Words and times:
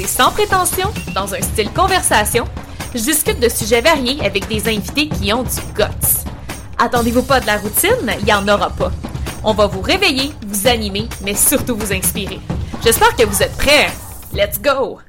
C'est 0.00 0.06
sans 0.06 0.30
prétention, 0.30 0.92
dans 1.12 1.34
un 1.34 1.40
style 1.40 1.72
conversation. 1.72 2.44
Je 2.94 3.00
discute 3.00 3.40
de 3.40 3.48
sujets 3.48 3.80
variés 3.80 4.24
avec 4.24 4.46
des 4.46 4.68
invités 4.68 5.08
qui 5.08 5.32
ont 5.32 5.42
du 5.42 5.60
guts. 5.74 6.22
Attendez-vous 6.78 7.24
pas 7.24 7.40
de 7.40 7.46
la 7.46 7.56
routine, 7.56 8.08
il 8.20 8.28
y 8.28 8.32
en 8.32 8.46
aura 8.46 8.70
pas. 8.70 8.92
On 9.42 9.54
va 9.54 9.66
vous 9.66 9.80
réveiller, 9.80 10.30
vous 10.46 10.68
animer, 10.68 11.08
mais 11.24 11.34
surtout 11.34 11.74
vous 11.74 11.92
inspirer. 11.92 12.38
J'espère 12.84 13.16
que 13.16 13.24
vous 13.24 13.42
êtes 13.42 13.56
prêts. 13.56 13.88
Let's 14.32 14.62
go! 14.62 15.00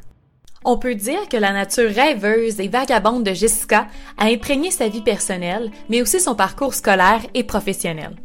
On 0.66 0.80
peut 0.80 0.96
dire 0.96 1.30
que 1.30 1.38
la 1.38 1.52
nature 1.52 1.94
rêveuse 1.94 2.60
et 2.60 2.68
vagabonde 2.68 3.24
de 3.24 3.34
Jessica 3.36 3.86
a 4.18 4.26
imprégné 4.26 4.72
sa 4.72 4.88
vie 4.88 5.04
personnelle, 5.04 5.70
mais 5.90 6.02
aussi 6.02 6.20
son 6.20 6.34
parcours 6.34 6.74
scolaire 6.74 7.22
et 7.36 7.44
professionnel. 7.44 8.16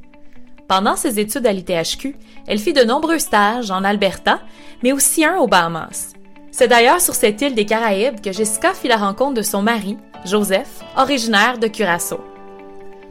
Pendant 0.67 0.97
ses 0.97 1.21
études 1.21 1.47
à 1.47 1.53
l'ITHQ, 1.53 2.17
elle 2.47 2.59
fit 2.59 2.73
de 2.73 2.85
nombreux 2.85 3.19
stages 3.19 3.71
en 3.71 3.85
Alberta, 3.85 4.41
mais 4.83 4.93
aussi 4.93 5.27
un 5.27 5.37
aux 5.37 5.47
Bahamas. 5.47 6.14
C'est 6.57 6.69
d'ailleurs 6.69 7.01
sur 7.01 7.17
cette 7.17 7.43
île 7.43 7.57
des 7.57 7.67
Caraïbes 7.67 8.21
que 8.21 8.31
Jessica 8.31 8.75
fit 8.75 8.87
la 8.87 8.97
rencontre 8.97 9.35
de 9.35 9.43
son 9.43 9.61
mari, 9.61 9.99
Joseph, 10.25 10.85
originaire 10.97 11.59
de 11.59 11.67
Curaçao. 11.67 12.21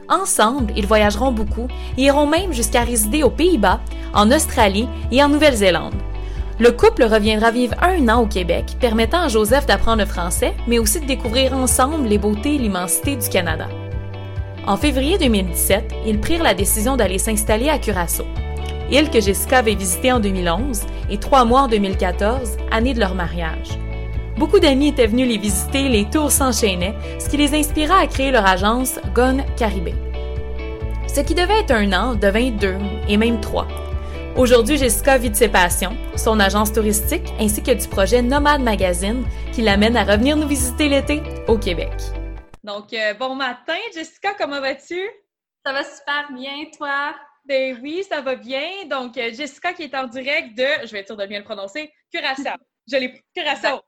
Ensemble, 0.07 0.71
ils 0.77 0.87
voyageront 0.87 1.33
beaucoup 1.33 1.67
et 1.97 2.03
iront 2.03 2.25
même 2.25 2.53
jusqu'à 2.53 2.83
résider 2.83 3.21
aux 3.21 3.29
Pays-Bas, 3.29 3.81
en 4.13 4.31
Australie 4.31 4.87
et 5.11 5.21
en 5.21 5.27
Nouvelle-Zélande. 5.27 5.93
Le 6.57 6.71
couple 6.71 7.03
reviendra 7.03 7.51
vivre 7.51 7.75
un 7.81 8.07
an 8.07 8.21
au 8.21 8.27
Québec, 8.27 8.77
permettant 8.79 9.23
à 9.23 9.27
Joseph 9.27 9.65
d'apprendre 9.65 10.03
le 10.03 10.07
français, 10.07 10.53
mais 10.65 10.79
aussi 10.79 11.01
de 11.01 11.05
découvrir 11.05 11.53
ensemble 11.53 12.07
les 12.07 12.19
beautés 12.19 12.55
et 12.55 12.59
l'immensité 12.59 13.17
du 13.17 13.27
Canada. 13.27 13.67
En 14.65 14.77
février 14.77 15.17
2017, 15.17 15.93
ils 16.07 16.21
prirent 16.21 16.43
la 16.43 16.53
décision 16.53 16.95
d'aller 16.95 17.17
s'installer 17.17 17.67
à 17.67 17.77
Curaçao, 17.77 18.23
île 18.91 19.09
que 19.09 19.21
Jessica 19.21 19.59
avait 19.59 19.75
visitée 19.75 20.11
en 20.11 20.19
2011 20.19 20.81
et 21.09 21.17
trois 21.17 21.45
mois 21.45 21.61
en 21.61 21.67
2014, 21.67 22.57
année 22.71 22.93
de 22.93 22.99
leur 22.99 23.15
mariage. 23.15 23.79
Beaucoup 24.37 24.59
d'amis 24.59 24.89
étaient 24.89 25.07
venus 25.07 25.27
les 25.27 25.37
visiter, 25.37 25.89
les 25.89 26.09
tours 26.09 26.31
s'enchaînaient, 26.31 26.95
ce 27.19 27.29
qui 27.29 27.37
les 27.37 27.53
inspira 27.53 27.99
à 27.99 28.07
créer 28.07 28.31
leur 28.31 28.45
agence 28.45 28.99
Gone 29.13 29.43
Caribé. 29.57 29.93
Ce 31.07 31.21
qui 31.21 31.35
devait 31.35 31.59
être 31.59 31.71
un 31.71 31.93
an 31.93 32.15
devint 32.15 32.49
deux 32.49 32.77
et 33.07 33.17
même 33.17 33.39
trois. 33.39 33.67
Aujourd'hui, 34.35 34.77
Jessica 34.77 35.19
vit 35.19 35.29
de 35.29 35.35
ses 35.35 35.49
passions, 35.49 35.95
son 36.15 36.39
agence 36.39 36.73
touristique 36.73 37.31
ainsi 37.39 37.61
que 37.61 37.71
du 37.71 37.87
projet 37.87 38.23
Nomade 38.23 38.63
Magazine 38.63 39.23
qui 39.51 39.61
l'amène 39.61 39.95
à 39.95 40.03
revenir 40.03 40.35
nous 40.35 40.47
visiter 40.47 40.89
l'été 40.89 41.21
au 41.47 41.59
Québec. 41.59 41.91
Donc, 42.63 42.93
euh, 42.93 43.13
bon 43.13 43.35
matin, 43.35 43.77
Jessica, 43.93 44.33
comment 44.35 44.59
vas-tu? 44.59 44.99
Ça 45.63 45.71
va 45.71 45.83
super 45.83 46.31
bien, 46.33 46.65
toi? 46.75 47.13
Ben 47.45 47.77
oui, 47.81 48.03
ça 48.03 48.21
va 48.21 48.35
bien. 48.35 48.85
Donc, 48.85 49.17
euh, 49.17 49.33
Jessica 49.33 49.73
qui 49.73 49.83
est 49.83 49.95
en 49.95 50.07
direct 50.07 50.57
de, 50.57 50.85
je 50.85 50.91
vais 50.91 50.99
être 50.99 51.07
sûre 51.07 51.17
de 51.17 51.25
bien 51.25 51.39
le 51.39 51.45
prononcer, 51.45 51.91
Curaçao. 52.11 52.55
Je 52.89 52.97
l'ai, 52.97 53.21
Curaçao. 53.35 53.81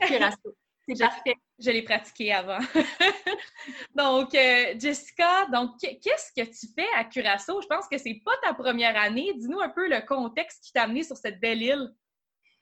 Curaçao. 0.00 0.54
C'est 0.88 0.98
parfait. 0.98 1.36
Je 1.58 1.70
l'ai 1.70 1.82
pratiqué 1.82 2.32
avant. 2.32 2.58
donc, 3.94 4.34
euh, 4.34 4.74
Jessica, 4.78 5.46
donc 5.52 5.78
qu'est-ce 5.80 6.32
que 6.34 6.46
tu 6.48 6.72
fais 6.74 6.88
à 6.96 7.04
Curaçao? 7.04 7.60
Je 7.60 7.66
pense 7.66 7.86
que 7.88 7.98
c'est 7.98 8.20
pas 8.24 8.36
ta 8.42 8.54
première 8.54 8.96
année. 8.96 9.32
Dis-nous 9.34 9.60
un 9.60 9.68
peu 9.68 9.88
le 9.88 10.00
contexte 10.06 10.64
qui 10.64 10.72
t'a 10.72 10.84
amené 10.84 11.02
sur 11.02 11.16
cette 11.16 11.40
belle 11.40 11.62
île. 11.62 11.92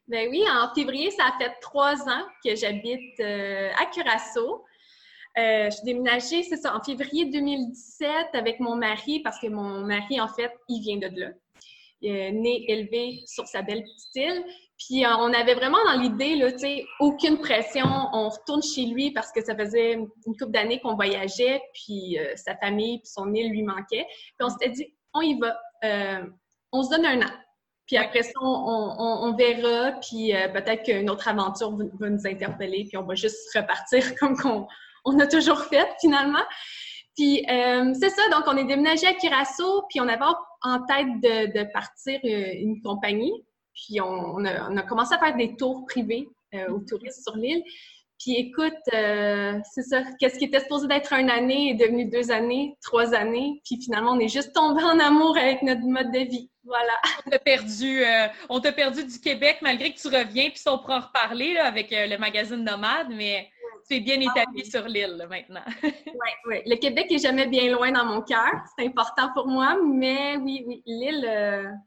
Ben 0.06 0.28
oui, 0.28 0.42
en 0.50 0.74
février, 0.74 1.10
ça 1.12 1.34
fait 1.38 1.54
trois 1.60 2.08
ans 2.08 2.26
que 2.44 2.54
j'habite 2.56 3.20
euh, 3.20 3.70
à 3.78 3.86
Curaçao. 3.86 4.64
Euh, 5.38 5.66
je 5.66 5.76
suis 5.76 5.84
déménagée, 5.84 6.42
c'est 6.42 6.56
ça, 6.56 6.74
en 6.74 6.82
février 6.82 7.26
2017 7.26 8.08
avec 8.32 8.58
mon 8.58 8.74
mari, 8.74 9.20
parce 9.20 9.38
que 9.38 9.46
mon 9.46 9.80
mari, 9.80 10.20
en 10.20 10.28
fait, 10.28 10.52
il 10.68 10.80
vient 10.80 10.96
de 10.96 11.20
là. 11.20 11.28
Né, 12.02 12.64
élevé 12.68 13.20
sur 13.26 13.46
sa 13.46 13.60
belle 13.60 13.82
petite 13.82 14.14
île. 14.14 14.44
Puis 14.78 15.04
euh, 15.04 15.10
on 15.18 15.34
avait 15.34 15.54
vraiment 15.54 15.78
dans 15.84 16.00
l'idée, 16.00 16.34
là, 16.34 16.50
tu 16.50 16.60
sais, 16.60 16.84
aucune 16.98 17.38
pression. 17.38 17.84
On 17.84 18.30
retourne 18.30 18.62
chez 18.62 18.86
lui 18.86 19.10
parce 19.10 19.30
que 19.30 19.44
ça 19.44 19.54
faisait 19.54 19.92
une 19.92 20.08
couple 20.24 20.50
d'années 20.50 20.80
qu'on 20.80 20.94
voyageait, 20.94 21.60
puis 21.74 22.18
euh, 22.18 22.34
sa 22.36 22.56
famille, 22.56 23.00
puis 23.00 23.08
son 23.08 23.32
île 23.34 23.50
lui 23.50 23.62
manquait. 23.62 24.06
Puis 24.08 24.40
on 24.40 24.48
s'était 24.48 24.70
dit, 24.70 24.94
on 25.12 25.20
y 25.20 25.38
va. 25.38 25.54
On 26.72 26.82
se 26.82 26.88
donne 26.88 27.04
un 27.04 27.20
an. 27.20 27.32
Puis 27.86 27.98
après 27.98 28.22
ça, 28.22 28.32
on, 28.40 29.34
verra, 29.36 29.92
puis 30.00 30.32
peut-être 30.54 30.84
qu'une 30.84 31.10
autre 31.10 31.26
aventure 31.28 31.76
va, 31.76 32.08
nous 32.08 32.26
interpeller, 32.26 32.84
puis 32.84 32.96
on 32.96 33.02
va 33.02 33.14
juste 33.14 33.36
repartir 33.54 34.14
comme 34.18 34.36
qu'on 34.36 34.66
on 35.04 35.18
a 35.18 35.26
toujours 35.26 35.62
fait 35.64 35.88
finalement. 36.00 36.42
Puis 37.16 37.44
c'est 37.46 38.10
ça, 38.10 38.22
donc 38.32 38.44
on 38.46 38.56
est 38.56 38.64
déménagé 38.64 39.06
à 39.06 39.14
Curaçao, 39.14 39.84
puis 39.90 40.00
on 40.00 40.08
avait 40.08 40.24
en 40.62 40.82
tête 40.86 41.08
de, 41.22 41.72
partir 41.72 42.18
une 42.22 42.80
compagnie. 42.82 43.32
Puis 43.74 44.00
on, 44.00 44.44
a, 44.44 44.82
commencé 44.82 45.14
à 45.14 45.18
faire 45.18 45.36
des 45.36 45.56
tours 45.56 45.86
privés 45.86 46.28
euh, 46.54 46.68
aux 46.68 46.80
touristes 46.80 47.22
sur 47.22 47.36
l'île. 47.36 47.62
Puis 48.18 48.36
écoute, 48.36 48.74
euh, 48.92 49.58
c'est 49.72 49.82
ça, 49.82 50.02
qu'est-ce 50.18 50.38
qui 50.38 50.44
était 50.44 50.60
supposé 50.60 50.86
d'être 50.86 51.14
une 51.14 51.30
année 51.30 51.70
est 51.70 51.74
devenu 51.74 52.04
deux 52.04 52.30
années, 52.30 52.76
trois 52.82 53.14
années. 53.14 53.62
Puis 53.64 53.80
finalement, 53.82 54.12
on 54.12 54.20
est 54.20 54.28
juste 54.28 54.52
tombé 54.52 54.82
en 54.82 54.98
amour 54.98 55.38
avec 55.38 55.62
notre 55.62 55.80
mode 55.82 56.12
de 56.12 56.18
vie. 56.18 56.50
Voilà. 56.64 56.92
On 57.26 57.30
t'a 57.30 57.38
perdu, 57.38 58.04
euh, 58.04 58.26
on 58.50 58.60
t'a 58.60 58.72
perdu 58.72 59.04
du 59.04 59.18
Québec 59.18 59.58
malgré 59.62 59.94
que 59.94 59.98
tu 59.98 60.08
reviens. 60.08 60.50
Puis 60.50 60.58
ça, 60.58 60.74
on 60.74 60.78
pourra 60.78 60.98
en 60.98 61.00
reparler 61.00 61.56
avec 61.56 61.88
le 61.90 62.18
magazine 62.18 62.62
Nomade, 62.62 63.08
mais 63.08 63.48
tu 63.88 63.96
es 63.96 64.00
bien 64.00 64.20
établi 64.20 64.64
sur 64.64 64.86
l'île 64.86 65.26
maintenant. 65.28 65.64
oui, 65.82 66.30
oui. 66.46 66.56
Le 66.66 66.76
Québec 66.76 67.06
est 67.10 67.18
jamais 67.18 67.46
bien 67.46 67.70
loin 67.70 67.92
dans 67.92 68.04
mon 68.04 68.22
cœur. 68.22 68.52
C'est 68.76 68.86
important 68.86 69.32
pour 69.34 69.46
moi, 69.46 69.76
mais 69.82 70.36
oui, 70.36 70.64
oui, 70.66 70.82
l'île 70.86 71.78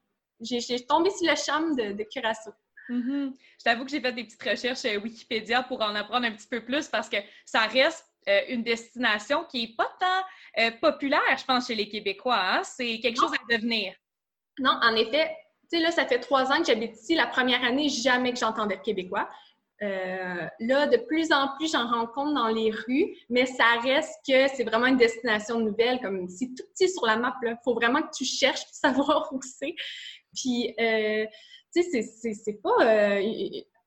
j'ai 0.44 0.86
tombé 0.86 1.10
sur 1.10 1.30
le 1.30 1.36
charme 1.36 1.76
de, 1.76 1.94
de 1.94 2.04
Curaçao. 2.04 2.52
Mm-hmm. 2.90 3.34
Je 3.60 3.64
t'avoue 3.64 3.86
que 3.86 3.92
j'ai 3.92 4.02
fait 4.02 4.12
des 4.12 4.26
petites 4.26 4.44
recherches 4.44 4.86
euh, 4.86 5.00
Wikipédia 5.00 5.64
pour 5.64 5.82
en 5.82 5.96
apprendre 5.96 6.26
un 6.26 6.32
petit 6.32 6.48
peu 6.48 6.64
plus 6.64 6.88
parce 6.88 7.08
que 7.08 7.18
ça 7.46 7.62
reste 7.62 8.06
euh, 8.28 8.42
une 8.50 8.64
destination 8.64 9.46
qui 9.46 9.62
n'est 9.62 9.76
pas 9.76 9.90
tant 10.00 10.62
euh, 10.64 10.72
populaire, 10.82 11.38
je 11.38 11.46
pense, 11.46 11.68
chez 11.68 11.76
les 11.76 11.88
Québécois. 11.88 12.40
Hein. 12.40 12.64
C'est 12.64 13.00
quelque 13.00 13.20
chose 13.20 13.32
à 13.34 13.56
devenir. 13.56 13.94
Non, 14.60 14.78
en 14.82 14.96
effet. 14.96 15.36
Tu 15.72 15.78
sais, 15.78 15.84
là, 15.84 15.92
ça 15.92 16.06
fait 16.06 16.20
trois 16.20 16.52
ans 16.52 16.60
que 16.60 16.66
j'habite 16.66 16.94
ici. 16.94 17.16
La 17.16 17.26
première 17.26 17.64
année, 17.64 17.88
jamais 17.90 18.34
que 18.34 18.40
j'entendais 18.40 18.80
Québécois. 18.82 19.30
Là, 20.60 20.88
de 20.88 20.98
plus 20.98 21.32
en 21.32 21.50
plus, 21.58 21.72
j'en 21.72 21.88
rencontre 21.88 22.34
dans 22.34 22.48
les 22.48 22.72
rues, 22.72 23.16
mais 23.30 23.46
ça 23.46 23.80
reste 23.84 24.14
que 24.28 24.48
c'est 24.56 24.64
vraiment 24.64 24.88
une 24.88 24.98
destination 24.98 25.60
nouvelle, 25.60 26.00
comme 26.02 26.28
c'est 26.30 26.48
tout 26.48 26.64
petit 26.74 26.90
sur 26.90 27.06
la 27.06 27.18
map. 27.18 27.36
Il 27.44 27.58
faut 27.64 27.74
vraiment 27.74 28.02
que 28.02 28.14
tu 28.16 28.26
cherches 28.26 28.66
pour 28.66 28.74
savoir 28.74 29.34
où 29.34 29.40
c'est. 29.42 29.76
Puis, 30.36 30.74
euh, 30.80 31.26
tu 31.76 31.84
sais, 31.84 32.34
c'est 32.34 32.62
pas 32.62 32.76
euh, 32.82 33.22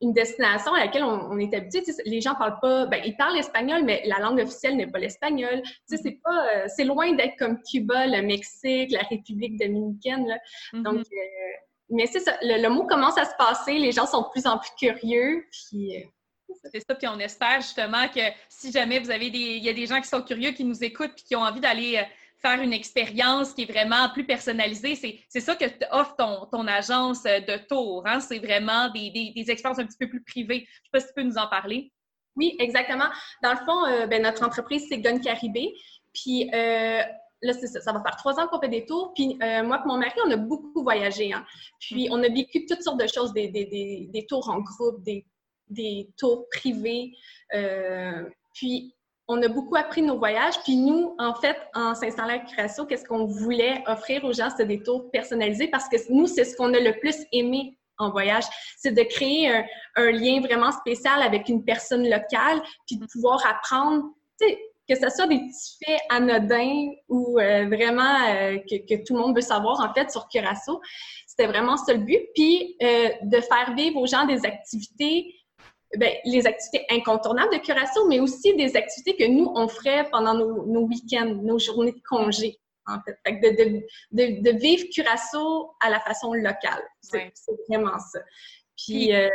une 0.01 0.13
destination 0.13 0.75
à 0.75 0.81
laquelle 0.81 1.05
on, 1.05 1.39
est 1.39 1.55
habitué. 1.55 1.83
les 2.05 2.21
gens 2.21 2.35
parlent 2.35 2.59
pas, 2.61 2.87
ben, 2.87 3.01
ils 3.05 3.17
parlent 3.17 3.39
espagnol, 3.39 3.83
mais 3.85 4.03
la 4.07 4.19
langue 4.19 4.41
officielle 4.41 4.77
n'est 4.77 4.87
pas 4.89 4.99
l'espagnol. 4.99 5.63
Tu 5.63 5.71
sais, 5.87 5.97
c'est 5.97 6.19
pas, 6.23 6.49
euh, 6.49 6.65
c'est 6.75 6.85
loin 6.85 7.13
d'être 7.15 7.37
comme 7.39 7.61
Cuba, 7.63 8.07
le 8.07 8.23
Mexique, 8.23 8.93
la 8.93 9.03
République 9.09 9.59
dominicaine. 9.59 10.27
Là. 10.27 10.39
Mm-hmm. 10.73 10.83
Donc, 10.83 11.07
mais 11.91 12.07
c'est 12.07 12.21
ça, 12.21 12.37
le, 12.43 12.69
mot 12.69 12.87
commence 12.87 13.19
à 13.19 13.25
se 13.25 13.37
passer, 13.37 13.75
les 13.79 13.93
gens 13.93 14.07
sont 14.07 14.23
de 14.23 14.29
plus 14.29 14.47
en 14.47 14.59
plus 14.59 14.71
curieux, 14.79 15.47
puis... 15.51 15.93
c'est 16.73 16.81
ça, 16.81 16.95
puis 16.95 17.09
on 17.09 17.19
espère 17.19 17.61
justement 17.61 18.09
que 18.09 18.21
si 18.49 18.73
jamais 18.73 18.99
vous 18.99 19.11
avez 19.11 19.31
des, 19.31 19.39
il 19.39 19.65
y 19.65 19.69
a 19.69 19.73
des 19.73 19.87
gens 19.87 20.01
qui 20.01 20.09
sont 20.09 20.23
curieux, 20.23 20.53
qui 20.53 20.65
nous 20.65 20.83
écoutent, 20.83 21.15
puis 21.15 21.25
qui 21.25 21.37
ont 21.37 21.43
envie 21.43 21.61
d'aller 21.61 22.05
faire 22.39 22.61
une 22.61 22.73
expérience 22.73 23.55
qui 23.55 23.63
est 23.63 23.73
vraiment 23.73 24.09
plus 24.11 24.25
personnalisée. 24.25 24.95
C'est 25.29 25.41
ça 25.41 25.57
que 25.57 25.65
offre 25.91 26.17
ton, 26.17 26.47
ton 26.47 26.67
agence 26.67 27.23
de 27.23 27.57
tour. 27.67 28.05
Hein? 28.07 28.21
C'est 28.21 28.39
vraiment 28.39 28.91
des, 28.91 29.11
des, 29.11 29.51
expériences 29.51 29.79
un 29.79 29.87
petit 29.87 29.99
peu 29.99 30.09
plus 30.09 30.23
privées. 30.23 30.67
Je 30.69 30.81
ne 30.81 30.85
sais 30.85 30.91
pas 30.93 31.01
si 31.01 31.07
tu 31.09 31.13
peux 31.15 31.23
nous 31.23 31.39
en 31.39 31.49
parler. 31.49 31.93
Oui, 32.37 32.55
exactement. 32.59 33.07
Dans 33.43 33.53
le 33.53 33.65
fond, 33.65 33.87
euh, 33.87 34.07
ben, 34.07 34.23
notre 34.23 34.45
entreprise, 34.45 34.87
c'est 34.89 34.99
Gun 34.99 35.19
Caribé. 35.19 35.73
Puis 36.13 36.51
euh, 36.55 37.03
là, 37.43 37.53
ça, 37.53 37.81
ça 37.81 37.93
va 37.93 38.03
faire 38.03 38.17
trois 38.17 38.39
ans 38.41 38.47
qu'on 38.49 38.61
fait 38.61 38.69
des 38.69 38.85
tours. 38.87 39.13
Puis 39.15 39.39
euh, 39.43 39.63
moi 39.63 39.83
et 39.85 39.89
mon 39.89 39.99
mari, 39.99 40.15
on 40.27 40.31
a 40.31 40.37
beaucoup 40.37 40.83
voyagé. 40.83 41.33
Hein? 41.33 41.45
Puis 41.81 42.09
on 42.11 42.23
a 42.23 42.29
vécu 42.29 42.67
toutes 42.67 42.83
sortes 42.83 43.01
de 43.01 43.07
choses, 43.07 43.33
des, 43.33 43.49
des, 43.49 44.09
des 44.11 44.27
tours 44.27 44.49
en 44.49 44.61
groupe, 44.61 45.03
des, 45.03 45.27
des 45.69 46.09
tours 46.17 46.47
privés. 46.51 47.13
puis 48.55 48.93
on 49.29 49.43
a 49.43 49.49
beaucoup 49.49 49.77
appris 49.77 50.03
nos 50.03 50.19
voyages. 50.19 50.55
Puis 50.63 50.77
nous, 50.77 51.15
en 51.19 51.35
fait, 51.35 51.57
en 51.75 51.95
s'installant 51.95 52.35
à 52.35 52.39
Curaçao, 52.39 52.87
qu'est-ce 52.87 53.05
qu'on 53.05 53.27
voulait 53.27 53.83
offrir 53.87 54.25
aux 54.25 54.33
gens? 54.33 54.51
C'était 54.51 54.67
des 54.67 54.83
tours 54.83 55.11
personnalisés 55.11 55.69
parce 55.69 55.89
que 55.89 55.97
nous, 56.13 56.27
c'est 56.27 56.45
ce 56.45 56.57
qu'on 56.57 56.73
a 56.75 56.81
le 56.81 56.99
plus 56.99 57.17
aimé 57.33 57.77
en 57.99 58.11
voyage, 58.11 58.45
c'est 58.77 58.93
de 58.93 59.03
créer 59.03 59.51
un, 59.97 60.11
lien 60.11 60.41
vraiment 60.41 60.71
spécial 60.73 61.23
avec 61.23 61.49
une 61.49 61.65
personne 61.65 62.03
locale, 62.09 62.63
puis 62.87 62.97
de 62.97 63.07
pouvoir 63.07 63.45
apprendre, 63.47 64.05
tu 64.41 64.49
sais, 64.49 64.59
que 64.89 64.95
ce 64.95 65.09
soit 65.11 65.27
des 65.27 65.39
petits 65.39 65.77
faits 65.85 66.01
anodins 66.11 66.89
ou 67.09 67.39
euh, 67.39 67.67
vraiment 67.67 68.29
euh, 68.29 68.59
que, 68.59 69.05
tout 69.05 69.15
le 69.15 69.21
monde 69.21 69.35
veut 69.35 69.43
savoir, 69.43 69.81
en 69.81 69.93
fait, 69.93 70.11
sur 70.11 70.29
Curaçao. 70.29 70.81
C'était 71.27 71.47
vraiment 71.47 71.77
ça 71.77 71.93
le 71.93 72.01
but. 72.01 72.21
Puis, 72.35 72.77
euh, 72.83 73.09
de 73.23 73.41
faire 73.41 73.75
vivre 73.77 74.01
aux 74.01 74.07
gens 74.07 74.27
des 74.27 74.45
activités, 74.47 75.35
ben, 75.97 76.13
les 76.25 76.47
activités 76.47 76.87
incontournables 76.91 77.53
de 77.53 77.59
Curaçao, 77.59 78.07
mais 78.09 78.21
aussi 78.21 78.55
des 78.55 78.77
activités 78.77 79.17
que 79.17 79.29
nous, 79.29 79.51
on 79.55 79.69
ferait 79.69 80.09
pendant 80.11 80.35
nos, 80.35 80.67
nos 80.67 80.83
week-ends, 80.83 81.35
nos 81.43 81.59
journées 81.59 81.93
de 81.93 82.03
congé 82.09 82.59
en 82.87 82.99
fait. 83.03 83.19
fait 83.27 83.41
de, 83.41 83.83
de, 84.13 84.43
de, 84.43 84.59
vivre 84.59 84.85
Curaçao 84.95 85.75
à 85.81 85.91
la 85.91 86.01
façon 86.01 86.33
locale. 86.33 86.83
C'est 87.03 87.33
vraiment 87.69 87.99
ça. 87.99 88.21
Puis, 88.77 89.15
euh, 89.15 89.29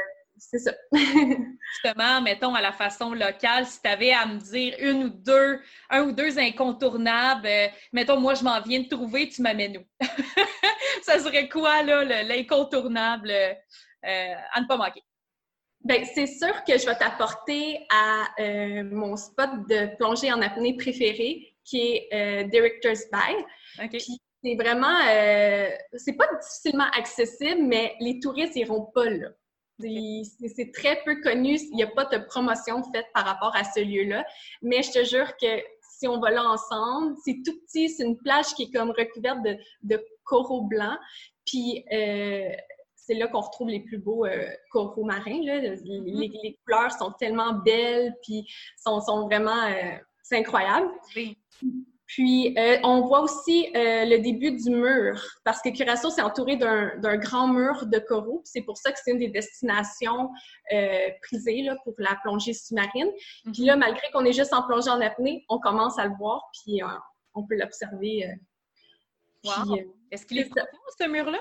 c'est 0.50 0.60
ça. 0.60 0.72
justement, 0.94 2.22
mettons 2.22 2.54
à 2.54 2.62
la 2.62 2.72
façon 2.72 3.14
locale, 3.14 3.66
si 3.66 3.82
tu 3.82 3.90
avais 3.90 4.12
à 4.12 4.26
me 4.26 4.40
dire 4.40 4.76
une 4.80 5.06
ou 5.06 5.10
deux, 5.10 5.60
un 5.90 6.04
ou 6.04 6.12
deux 6.12 6.38
incontournables, 6.40 7.48
euh, 7.48 7.68
mettons, 7.94 8.20
moi, 8.20 8.34
je 8.34 8.44
m'en 8.44 8.60
viens 8.62 8.82
de 8.82 8.88
trouver, 8.88 9.30
tu 9.30 9.42
m'amènes 9.42 9.78
où? 9.78 9.84
ça 11.04 11.20
serait 11.20 11.48
quoi, 11.48 11.84
là, 11.84 12.24
l'incontournable 12.24 13.32
euh, 13.32 14.34
à 14.54 14.62
ne 14.62 14.68
pas 14.68 14.78
manquer? 14.78 15.04
Bien, 15.84 16.04
c'est 16.06 16.28
sûr 16.28 16.64
que 16.64 16.78
je 16.78 16.86
vais 16.86 16.96
t'apporter 16.96 17.88
à 17.90 18.28
mon 18.84 19.16
spot 19.16 19.50
de 19.68 19.96
plongée 19.98 20.32
en 20.32 20.42
apnée 20.42 20.78
préféré, 20.78 21.52
qui 21.64 21.80
est 21.80 22.10
euh, 22.14 22.44
Director's 22.50 23.10
Bay. 23.12 23.90
c'est 24.44 24.56
vraiment, 24.56 24.98
euh, 25.10 25.70
c'est 25.96 26.14
pas 26.14 26.28
difficilement 26.42 26.90
accessible, 26.98 27.62
mais 27.64 27.96
les 28.00 28.20
touristes 28.20 28.56
n'iront 28.56 28.86
pas 28.94 29.10
là. 29.10 29.30
C'est 29.82 30.72
très 30.74 31.02
peu 31.04 31.22
connu, 31.22 31.58
il 31.60 31.76
n'y 31.76 31.84
a 31.84 31.88
pas 31.88 32.06
de 32.06 32.18
promotion 32.18 32.84
faite 32.92 33.08
par 33.14 33.26
rapport 33.26 33.56
à 33.56 33.64
ce 33.64 33.82
lieu-là. 33.82 34.26
Mais 34.62 34.82
je 34.84 34.92
te 34.92 35.04
jure 35.04 35.36
que 35.38 35.62
si 35.82 36.08
on 36.08 36.20
va 36.20 36.32
là 36.32 36.44
ensemble, 36.44 37.16
c'est 37.24 37.42
tout 37.46 37.58
petit, 37.66 37.90
c'est 37.90 38.04
une 38.04 38.18
plage 38.18 38.48
qui 38.56 38.64
est 38.64 38.72
comme 38.72 38.92
recouverte 38.92 39.40
de, 39.84 40.06
coraux 40.24 40.62
blancs. 40.62 40.98
Puis 41.46 41.84
euh, 41.92 42.50
c'est 42.96 43.16
là 43.16 43.28
qu'on 43.28 43.42
retrouve 43.42 43.70
les 43.70 43.82
plus 43.82 43.98
beaux 43.98 44.26
coraux 44.72 45.04
marins. 45.04 45.42
Mm-hmm. 45.42 46.42
Les, 46.44 46.60
couleurs 46.64 46.92
sont 46.92 47.12
tellement 47.20 47.54
belles, 47.54 48.16
puis 48.24 48.48
sont, 48.78 49.02
sont 49.02 49.26
vraiment... 49.26 49.68
c'est 50.24 50.38
incroyable. 50.38 50.90
Puis, 52.14 52.54
euh, 52.58 52.78
on 52.84 53.00
voit 53.08 53.22
aussi 53.22 53.68
euh, 53.74 54.04
le 54.04 54.18
début 54.18 54.52
du 54.52 54.70
mur, 54.70 55.18
parce 55.46 55.62
que 55.62 55.70
Curaçao, 55.70 56.10
c'est 56.10 56.22
entouré 56.22 56.58
d'un 56.58 57.16
grand 57.16 57.48
mur 57.48 57.86
de 57.86 58.00
coraux. 58.00 58.42
C'est 58.44 58.64
pour 58.64 58.76
ça 58.76 58.92
que 58.92 59.00
c'est 59.02 59.12
une 59.12 59.20
des 59.20 59.30
destinations 59.30 60.30
euh, 60.74 61.08
prisées 61.22 61.62
là, 61.62 61.78
pour 61.86 61.94
la 62.00 62.18
plongée 62.22 62.54
sous-marine. 62.54 63.10
Puis 63.54 63.64
là, 63.64 63.78
malgré 63.78 64.12
qu'on 64.12 64.26
est 64.26 64.34
juste 64.34 64.52
en 64.52 64.64
plongée 64.64 64.90
en 64.90 65.00
apnée, 65.00 65.46
on 65.48 65.58
commence 65.60 65.98
à 66.00 66.06
le 66.06 66.14
voir, 66.18 66.44
puis 66.52 66.82
on 67.34 67.48
peut 67.48 67.56
l'observer. 67.56 68.30
Wow. 69.46 69.78
Est-ce 70.12 70.26
qu'il 70.26 70.40
est, 70.40 70.50
profond, 70.50 70.68
ce 71.00 71.08
mur-là? 71.08 71.40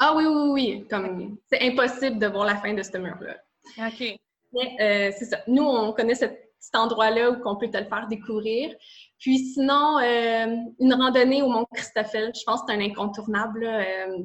Ah 0.00 0.12
oui, 0.16 0.24
oui, 0.26 0.50
oui. 0.50 0.86
Comme, 0.90 1.38
c'est 1.48 1.62
impossible 1.62 2.18
de 2.18 2.26
voir 2.26 2.46
la 2.46 2.56
fin 2.56 2.74
de 2.74 2.82
ce 2.82 2.98
mur-là. 2.98 3.36
OK. 3.78 4.18
Mais 4.54 5.12
c'est 5.16 5.26
ça. 5.26 5.38
Nous, 5.46 5.62
on 5.62 5.92
connaît 5.92 6.16
cette 6.16 6.49
cet 6.60 6.76
endroit-là 6.76 7.30
où 7.30 7.36
on 7.44 7.56
peut 7.56 7.70
te 7.70 7.78
le 7.78 7.86
faire 7.86 8.06
découvrir. 8.08 8.74
Puis 9.18 9.38
sinon, 9.38 9.98
euh, 9.98 10.56
une 10.78 10.94
randonnée 10.94 11.42
au 11.42 11.48
Mont 11.48 11.66
Christoffel, 11.72 12.32
je 12.34 12.42
pense 12.44 12.60
que 12.60 12.66
c'est 12.68 12.74
un 12.74 12.80
incontournable. 12.80 13.64
Euh, 13.64 14.18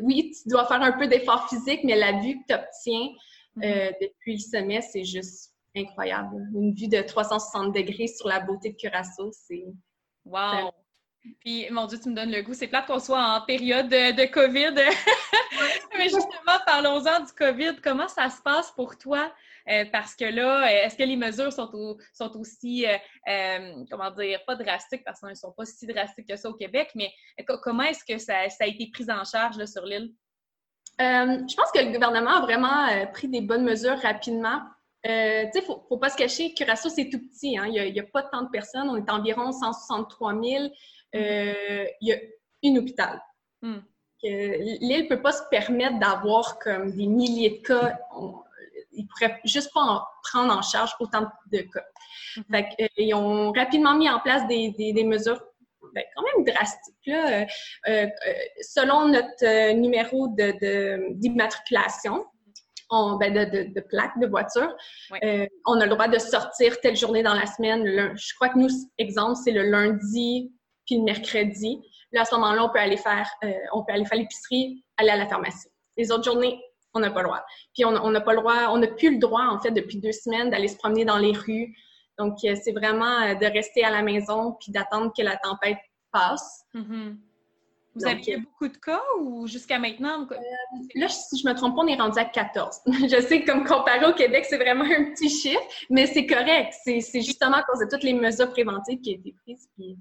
oui, 0.00 0.32
tu 0.32 0.48
dois 0.48 0.66
faire 0.66 0.80
un 0.80 0.92
peu 0.92 1.06
d'effort 1.08 1.48
physique, 1.48 1.80
mais 1.84 1.96
la 1.96 2.12
vue 2.12 2.40
que 2.40 2.46
tu 2.48 2.54
obtiens 2.54 3.08
euh, 3.62 3.86
mhm. 3.86 3.92
depuis 4.00 4.34
le 4.34 4.38
sommet, 4.38 4.80
c'est 4.80 5.04
juste 5.04 5.52
incroyable. 5.76 6.36
Une 6.54 6.74
vue 6.74 6.88
de 6.88 7.02
360 7.02 7.74
degrés 7.74 8.06
sur 8.06 8.28
la 8.28 8.40
beauté 8.40 8.70
de 8.70 8.76
Curaçao, 8.76 9.30
c'est... 9.32 9.64
Wow! 10.24 10.70
Puis, 11.40 11.68
mon 11.70 11.86
Dieu, 11.86 11.98
tu 12.00 12.08
me 12.08 12.14
donnes 12.16 12.32
le 12.32 12.42
goût. 12.42 12.54
C'est 12.54 12.66
plate 12.66 12.86
qu'on 12.86 12.98
soit 12.98 13.22
en 13.22 13.40
période 13.42 13.88
de, 13.88 14.12
de 14.12 14.24
COVID. 14.26 14.74
Mais 15.98 16.04
justement, 16.04 16.58
parlons-en 16.66 17.20
du 17.20 17.32
COVID. 17.32 17.76
Comment 17.82 18.08
ça 18.08 18.28
se 18.28 18.42
passe 18.42 18.72
pour 18.72 18.98
toi? 18.98 19.32
Euh, 19.68 19.84
parce 19.92 20.14
que 20.16 20.24
là, 20.24 20.64
euh, 20.64 20.86
est-ce 20.86 20.96
que 20.96 21.02
les 21.02 21.16
mesures 21.16 21.52
sont, 21.52 21.96
sont 22.12 22.36
aussi, 22.36 22.86
euh, 22.86 23.84
comment 23.90 24.10
dire, 24.10 24.40
pas 24.46 24.56
drastiques, 24.56 25.04
parce 25.04 25.20
qu'elles 25.20 25.30
ne 25.30 25.34
sont 25.34 25.52
pas 25.52 25.64
si 25.64 25.86
drastiques 25.86 26.28
que 26.28 26.36
ça 26.36 26.48
au 26.48 26.54
Québec, 26.54 26.90
mais 26.94 27.12
comment 27.62 27.84
est-ce 27.84 28.04
que 28.04 28.18
ça, 28.18 28.38
a 28.38 28.66
été 28.66 28.90
pris 28.92 29.10
en 29.10 29.24
charge 29.24 29.64
sur 29.66 29.84
l'île? 29.84 30.12
je 30.98 31.56
pense 31.56 31.72
que 31.72 31.80
le 31.80 31.90
gouvernement 31.90 32.36
a 32.36 32.40
vraiment 32.42 33.06
pris 33.12 33.26
des 33.26 33.40
bonnes 33.40 33.64
mesures 33.64 33.98
rapidement. 33.98 34.60
tu 35.02 35.10
sais, 35.10 35.50
il 35.54 35.60
ne 35.60 35.64
faut, 35.64 35.96
pas 35.96 36.10
se 36.10 36.16
cacher, 36.16 36.54
Curaçao, 36.54 36.90
c'est 36.90 37.08
tout 37.08 37.18
petit. 37.18 37.58
Hein? 37.58 37.66
Il 37.66 37.92
n'y 37.92 37.98
a, 37.98 38.04
pas 38.04 38.22
tant 38.22 38.42
de 38.42 38.50
personnes. 38.50 38.88
On 38.88 38.96
est 38.96 39.10
environ 39.10 39.50
163 39.50 40.32
000. 40.32 40.44
il 41.14 41.88
y 42.02 42.12
a 42.12 42.16
une 42.62 42.78
hôpital. 42.78 43.20
Hmm. 43.62 43.80
L'île 44.22 45.04
ne 45.04 45.08
peut 45.08 45.20
pas 45.20 45.32
se 45.32 45.42
permettre 45.50 45.98
d'avoir 45.98 46.58
comme 46.60 46.92
des 46.92 47.06
milliers 47.06 47.58
de 47.58 47.66
cas 47.66 47.98
ils 48.94 49.06
pourraient 49.06 49.40
juste 49.44 49.70
pas 49.72 49.80
en 49.80 50.02
prendre 50.22 50.56
en 50.56 50.62
charge 50.62 50.92
autant 51.00 51.26
de 51.50 51.60
cas. 51.60 51.84
Mhm. 52.36 52.44
fait 52.50 52.66
euh, 52.80 52.88
ils 52.96 53.14
ont 53.14 53.52
rapidement 53.52 53.94
mis 53.94 54.08
en 54.08 54.20
place 54.20 54.46
des, 54.46 54.70
des, 54.70 55.04
mesures 55.04 55.42
ben, 55.94 56.04
quand 56.14 56.22
même 56.22 56.44
drastiques. 56.44 56.94
Là. 57.06 57.42
Euh, 57.42 57.46
euh, 57.88 58.06
selon 58.60 59.08
notre 59.08 59.72
numéro 59.74 60.28
d'immatriculation, 60.28 62.24
de, 62.90 63.18
ben 63.18 63.32
de, 63.32 63.72
de, 63.72 63.80
plaque 63.80 64.18
de 64.18 64.26
voiture, 64.26 64.74
on 65.66 65.80
a 65.80 65.86
le 65.86 65.90
droit 65.90 66.08
de 66.08 66.18
sortir 66.18 66.80
telle 66.80 66.96
journée 66.96 67.22
dans 67.22 67.34
la 67.34 67.46
semaine. 67.46 67.84
je 68.16 68.34
crois 68.34 68.50
que 68.50 68.58
nous, 68.58 68.68
exemple, 68.98 69.38
c'est 69.42 69.52
le 69.52 69.62
lundi 69.62 70.52
puis 70.86 70.96
le 70.96 71.04
mercredi. 71.04 71.80
Là, 72.12 72.22
à 72.22 72.24
ce 72.24 72.34
moment-là, 72.34 72.64
on 72.64 72.68
peut 72.68 72.80
aller 72.80 72.98
faire, 72.98 73.30
on 73.72 73.84
peut 73.84 73.94
aller 73.94 74.04
faire 74.04 74.18
l'épicerie, 74.18 74.84
aller 74.98 75.10
à 75.10 75.16
la 75.16 75.26
pharmacie. 75.26 75.68
Les 75.96 76.12
autres 76.12 76.24
journées, 76.24 76.60
on 76.94 77.00
n'a 77.00 77.10
pas 77.10 77.20
le 77.20 77.28
droit. 77.28 77.44
Puis 77.74 77.84
on 77.84 78.10
n'a 78.10 78.20
pas 78.20 78.32
le 78.32 78.40
droit, 78.40 78.68
on 78.70 78.78
n'a 78.78 78.88
plus 78.88 79.12
le 79.12 79.18
droit, 79.18 79.44
en 79.44 79.58
fait, 79.58 79.70
depuis 79.70 79.98
deux 79.98 80.12
semaines, 80.12 80.50
d'aller 80.50 80.68
se 80.68 80.76
promener 80.76 81.04
dans 81.04 81.18
les 81.18 81.32
rues. 81.32 81.74
Donc, 82.18 82.38
euh, 82.44 82.54
c'est 82.62 82.72
vraiment 82.72 83.22
euh, 83.22 83.34
de 83.34 83.46
rester 83.46 83.84
à 83.84 83.90
la 83.90 84.02
maison 84.02 84.56
puis 84.60 84.70
d'attendre 84.70 85.12
que 85.16 85.22
la 85.22 85.36
tempête 85.36 85.78
passe. 86.12 86.64
Mm-hmm. 86.74 87.16
Vous 87.94 88.06
aviez 88.06 88.36
euh, 88.36 88.40
beaucoup 88.40 88.68
de 88.68 88.76
cas 88.76 89.02
ou 89.20 89.46
jusqu'à 89.46 89.78
maintenant? 89.78 90.26
là, 90.94 91.08
si 91.08 91.38
je 91.38 91.46
me 91.46 91.54
trompe 91.54 91.76
pas, 91.76 91.82
on 91.82 91.86
est 91.86 91.96
rendu 91.96 92.18
à 92.18 92.24
14. 92.24 92.80
je 92.86 93.20
sais 93.20 93.42
que 93.42 93.50
comme 93.50 93.64
comparé 93.64 94.06
au 94.06 94.14
Québec, 94.14 94.46
c'est 94.48 94.56
vraiment 94.56 94.84
un 94.84 95.12
petit 95.12 95.28
chiffre, 95.28 95.62
mais 95.90 96.06
c'est 96.06 96.26
correct. 96.26 96.74
C'est 96.84 97.00
justement 97.22 97.56
à 97.56 97.62
cause 97.62 97.80
de 97.80 97.86
toutes 97.90 98.02
les 98.02 98.14
mesures 98.14 98.50
préventives 98.50 99.00
qui 99.00 99.10
ont 99.10 99.20
été 99.20 99.34
prises. 99.44 99.68
Puis... 99.76 99.98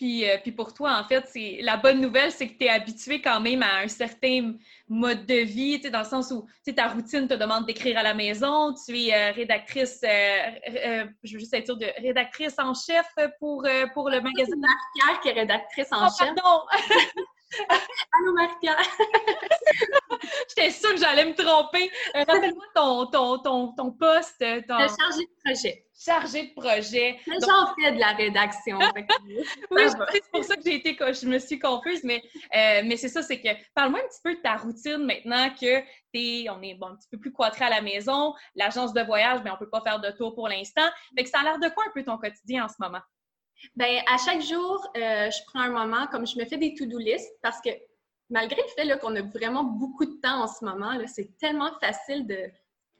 Euh, 0.00 0.38
puis, 0.42 0.52
pour 0.52 0.74
toi, 0.74 0.98
en 0.98 1.04
fait, 1.04 1.24
c'est 1.28 1.58
la 1.62 1.76
bonne 1.76 2.00
nouvelle, 2.00 2.32
c'est 2.32 2.48
que 2.48 2.58
tu 2.58 2.64
es 2.64 2.68
habitué 2.68 3.20
quand 3.20 3.40
même 3.40 3.62
à 3.62 3.80
un 3.82 3.88
certain 3.88 4.54
mode 4.88 5.26
de 5.26 5.42
vie, 5.42 5.78
dans 5.78 6.00
le 6.00 6.04
sens 6.04 6.32
où 6.32 6.46
ta 6.72 6.88
routine 6.88 7.28
te 7.28 7.34
demande 7.34 7.66
d'écrire 7.66 7.98
à 7.98 8.02
la 8.02 8.14
maison, 8.14 8.74
tu 8.74 8.98
es 8.98 9.14
euh, 9.14 9.32
rédactrice, 9.32 10.00
euh, 10.04 11.04
je 11.22 11.34
veux 11.34 11.38
juste 11.38 11.54
être 11.54 11.66
sûre 11.66 11.76
de 11.76 11.86
rédactrice 11.98 12.54
en 12.58 12.74
chef 12.74 13.06
pour, 13.38 13.66
pour 13.94 14.10
le 14.10 14.20
magazine. 14.20 14.60
Marc-Pierre 14.60 15.20
qui 15.20 15.28
est 15.28 15.40
rédactrice 15.40 15.92
en 15.92 16.06
oh, 16.06 16.10
chef. 16.18 16.34
Pardon! 16.34 16.62
Allô, 18.12 18.32
Marc-Pierre! 18.34 18.76
J'étais 20.48 20.70
sûre 20.70 20.94
que 20.94 21.00
j'allais 21.00 21.24
me 21.24 21.34
tromper. 21.34 21.90
Rappelle-moi 22.14 22.64
ton, 22.74 23.06
ton, 23.06 23.38
ton, 23.38 23.72
ton 23.74 23.90
poste. 23.92 24.38
Ton... 24.66 24.78
chargé 24.78 25.24
de 25.24 25.42
projet 25.44 25.86
chargé 26.04 26.48
de 26.48 26.60
projet. 26.60 27.18
J'en 27.26 27.74
fais 27.74 27.92
de 27.92 27.98
la 27.98 28.12
rédaction. 28.12 28.78
oui, 29.70 29.82
c'est 30.12 30.30
pour 30.30 30.44
ça 30.44 30.56
que 30.56 30.62
j'ai 30.64 30.76
été, 30.76 30.96
je 30.98 31.26
me 31.26 31.38
suis 31.38 31.58
confuse, 31.58 32.02
mais, 32.04 32.22
euh, 32.54 32.82
mais 32.84 32.96
c'est 32.96 33.08
ça, 33.08 33.22
c'est 33.22 33.40
que 33.40 33.48
parle-moi 33.74 34.00
un 34.00 34.08
petit 34.08 34.20
peu 34.22 34.34
de 34.34 34.40
ta 34.40 34.56
routine 34.56 34.98
maintenant 34.98 35.50
que 35.50 35.82
es, 36.14 36.48
on 36.50 36.60
est 36.62 36.78
un 36.82 36.96
petit 36.96 37.08
peu 37.10 37.18
plus 37.18 37.32
cloîtré 37.32 37.64
à 37.64 37.70
la 37.70 37.80
maison, 37.80 38.34
l'agence 38.54 38.92
de 38.92 39.02
voyage, 39.02 39.40
mais 39.44 39.50
on 39.50 39.56
peut 39.56 39.70
pas 39.70 39.80
faire 39.80 40.00
de 40.00 40.10
tour 40.10 40.34
pour 40.34 40.48
l'instant. 40.48 40.88
Que 41.16 41.26
ça 41.26 41.40
a 41.40 41.44
l'air 41.44 41.58
de 41.58 41.68
quoi 41.68 41.84
un 41.86 41.90
peu 41.94 42.04
ton 42.04 42.18
quotidien 42.18 42.64
en 42.64 42.68
ce 42.68 42.74
moment? 42.80 43.00
Bien, 43.76 44.02
à 44.06 44.16
chaque 44.18 44.42
jour, 44.42 44.86
euh, 44.96 45.30
je 45.30 45.44
prends 45.46 45.60
un 45.60 45.70
moment, 45.70 46.06
comme 46.08 46.26
je 46.26 46.38
me 46.38 46.44
fais 46.44 46.56
des 46.56 46.74
to-do 46.74 46.98
list, 46.98 47.30
parce 47.42 47.60
que 47.60 47.70
malgré 48.28 48.60
le 48.60 48.68
fait 48.68 48.98
qu'on 48.98 49.14
a 49.16 49.22
vraiment 49.22 49.64
beaucoup 49.64 50.04
de 50.04 50.20
temps 50.20 50.42
en 50.42 50.46
ce 50.46 50.64
moment, 50.64 50.92
c'est 51.06 51.36
tellement 51.38 51.70
facile 51.80 52.26
de, 52.26 52.50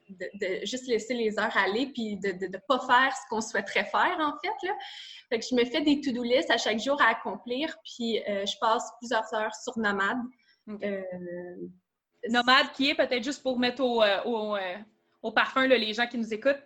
de, 0.09 0.65
juste 0.65 0.87
laisser 0.87 1.13
les 1.13 1.39
heures 1.39 1.55
aller 1.57 1.87
puis 1.87 2.17
de 2.17 2.29
ne 2.29 2.57
pas 2.67 2.79
faire 2.79 3.15
ce 3.15 3.21
qu'on 3.29 3.41
souhaiterait 3.41 3.85
faire, 3.85 4.17
en 4.19 4.33
fait. 4.43 4.67
Là. 4.67 4.73
Fait 5.29 5.39
que 5.39 5.45
je 5.49 5.55
me 5.55 5.65
fais 5.65 5.81
des 5.81 6.01
to-do 6.01 6.23
list 6.23 6.49
à 6.49 6.57
chaque 6.57 6.79
jour 6.79 7.01
à 7.01 7.09
accomplir, 7.09 7.75
puis 7.83 8.19
euh, 8.27 8.45
je 8.45 8.57
passe 8.59 8.91
plusieurs 8.99 9.31
heures 9.33 9.55
sur 9.55 9.77
Nomade. 9.77 10.19
Euh, 10.69 11.01
Nomade 12.29 12.71
qui 12.73 12.89
est 12.89 12.95
peut-être 12.95 13.23
juste 13.23 13.43
pour 13.43 13.59
mettre 13.59 13.83
au, 13.83 14.03
au, 15.21 15.31
parfum 15.31 15.67
les 15.67 15.93
gens 15.93 16.07
qui 16.07 16.17
nous 16.17 16.33
écoutent? 16.33 16.63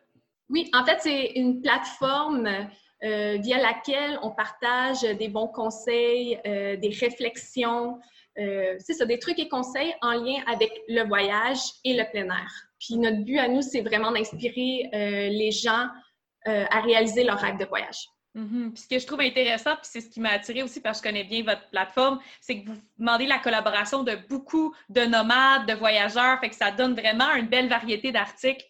Oui, 0.50 0.70
en 0.74 0.86
fait, 0.86 1.00
c'est 1.02 1.32
une 1.36 1.62
plateforme 1.62 2.70
via 3.02 3.58
laquelle 3.58 4.20
on 4.22 4.32
partage 4.32 5.02
des 5.02 5.28
bons 5.28 5.48
conseils, 5.48 6.40
des 6.44 6.98
réflexions, 7.00 8.00
c'est 8.36 8.94
ça, 8.94 9.06
des 9.06 9.20
trucs 9.20 9.40
et 9.40 9.50
conseils 9.50 9.94
en 10.02 10.12
lien 10.12 10.42
avec 10.48 10.72
le 10.88 11.04
voyage 11.08 11.60
et 11.84 11.96
le 11.96 12.04
plein 12.12 12.26
air. 12.26 12.52
Puis 12.80 12.96
notre 12.98 13.24
but 13.24 13.40
à 13.40 13.48
nous, 13.48 13.62
c'est 13.62 13.82
vraiment 13.82 14.12
d'inspirer 14.12 14.90
les 14.92 15.52
gens 15.52 15.88
à 16.46 16.82
réaliser 16.82 17.24
leur 17.24 17.40
rêve 17.40 17.58
de 17.58 17.66
voyage. 17.66 18.08
Mm-hmm. 18.36 18.74
Puis 18.74 18.84
ce 18.84 18.88
que 18.88 19.00
je 19.00 19.08
trouve 19.08 19.22
intéressant, 19.22 19.76
puis 19.78 19.88
c'est 19.92 20.02
ce 20.02 20.10
qui 20.10 20.20
m'a 20.20 20.30
attiré 20.30 20.62
aussi 20.62 20.80
parce 20.80 21.02
que 21.02 21.10
je 21.10 21.12
connais 21.12 21.24
bien 21.24 21.44
votre 21.44 21.68
plateforme, 21.70 22.20
c'est 22.40 22.62
que 22.62 22.68
vous 22.68 22.78
demandez 23.00 23.26
la 23.26 23.40
collaboration 23.40 24.04
de 24.04 24.16
beaucoup 24.30 24.76
de 24.90 25.02
nomades, 25.02 25.66
de 25.68 25.74
voyageurs, 25.74 26.40
fait 26.40 26.50
que 26.50 26.56
ça 26.56 26.70
donne 26.70 26.94
vraiment 26.94 27.34
une 27.34 27.48
belle 27.48 27.68
variété 27.68 28.12
d'articles. 28.12 28.64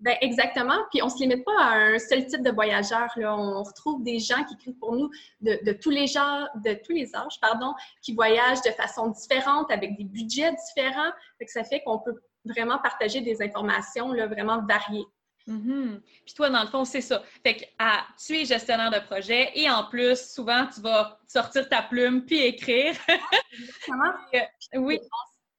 Ben 0.00 0.16
exactement. 0.22 0.78
Puis 0.90 1.02
on 1.02 1.06
ne 1.06 1.10
se 1.10 1.18
limite 1.18 1.44
pas 1.44 1.58
à 1.58 1.74
un 1.76 1.98
seul 1.98 2.26
type 2.26 2.42
de 2.42 2.50
voyageurs. 2.50 3.10
Là. 3.16 3.36
On 3.36 3.62
retrouve 3.62 4.02
des 4.02 4.18
gens 4.18 4.42
qui 4.44 4.54
écrivent 4.54 4.78
pour 4.78 4.96
nous 4.96 5.10
de, 5.40 5.72
tous 5.72 5.90
les 5.90 6.06
genres, 6.06 6.48
de 6.64 6.74
tous 6.74 6.92
les 6.92 7.14
âges, 7.14 7.38
pardon, 7.40 7.74
qui 8.02 8.14
voyagent 8.14 8.62
de 8.62 8.70
façon 8.70 9.08
différente, 9.08 9.70
avec 9.70 9.96
des 9.96 10.04
budgets 10.04 10.52
différents. 10.52 11.10
Fait 11.38 11.44
que 11.44 11.52
ça 11.52 11.64
fait 11.64 11.82
qu'on 11.82 11.98
peut 11.98 12.18
vraiment 12.46 12.78
partager 12.78 13.20
des 13.20 13.42
informations 13.42 14.12
là, 14.12 14.26
vraiment 14.26 14.64
variées. 14.66 15.06
Mm-hmm. 15.48 16.00
Puis 16.24 16.34
toi, 16.34 16.50
dans 16.50 16.62
le 16.62 16.68
fond, 16.68 16.84
c'est 16.84 17.00
ça. 17.00 17.22
Fait 17.42 17.56
que 17.56 17.64
ah, 17.78 18.06
tu 18.24 18.36
es 18.36 18.44
gestionnaire 18.44 18.90
de 18.90 19.04
projet 19.06 19.50
et 19.54 19.68
en 19.70 19.84
plus, 19.84 20.32
souvent, 20.32 20.66
tu 20.72 20.80
vas 20.80 21.18
sortir 21.26 21.68
ta 21.68 21.82
plume 21.82 22.24
puis 22.24 22.40
écrire. 22.40 22.94
Exactement. 23.52 24.12
Euh, 24.74 24.78
oui. 24.78 25.00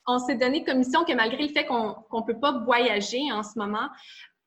On, 0.07 0.17
s'est 0.19 0.35
donné 0.35 0.63
comme 0.63 0.77
mission 0.77 1.03
que 1.03 1.13
malgré 1.13 1.47
le 1.47 1.53
fait 1.53 1.65
qu'on 1.65 1.89
ne 1.89 2.25
peut 2.25 2.39
pas 2.39 2.59
voyager 2.59 3.29
en 3.31 3.43
ce 3.43 3.59
moment, 3.59 3.89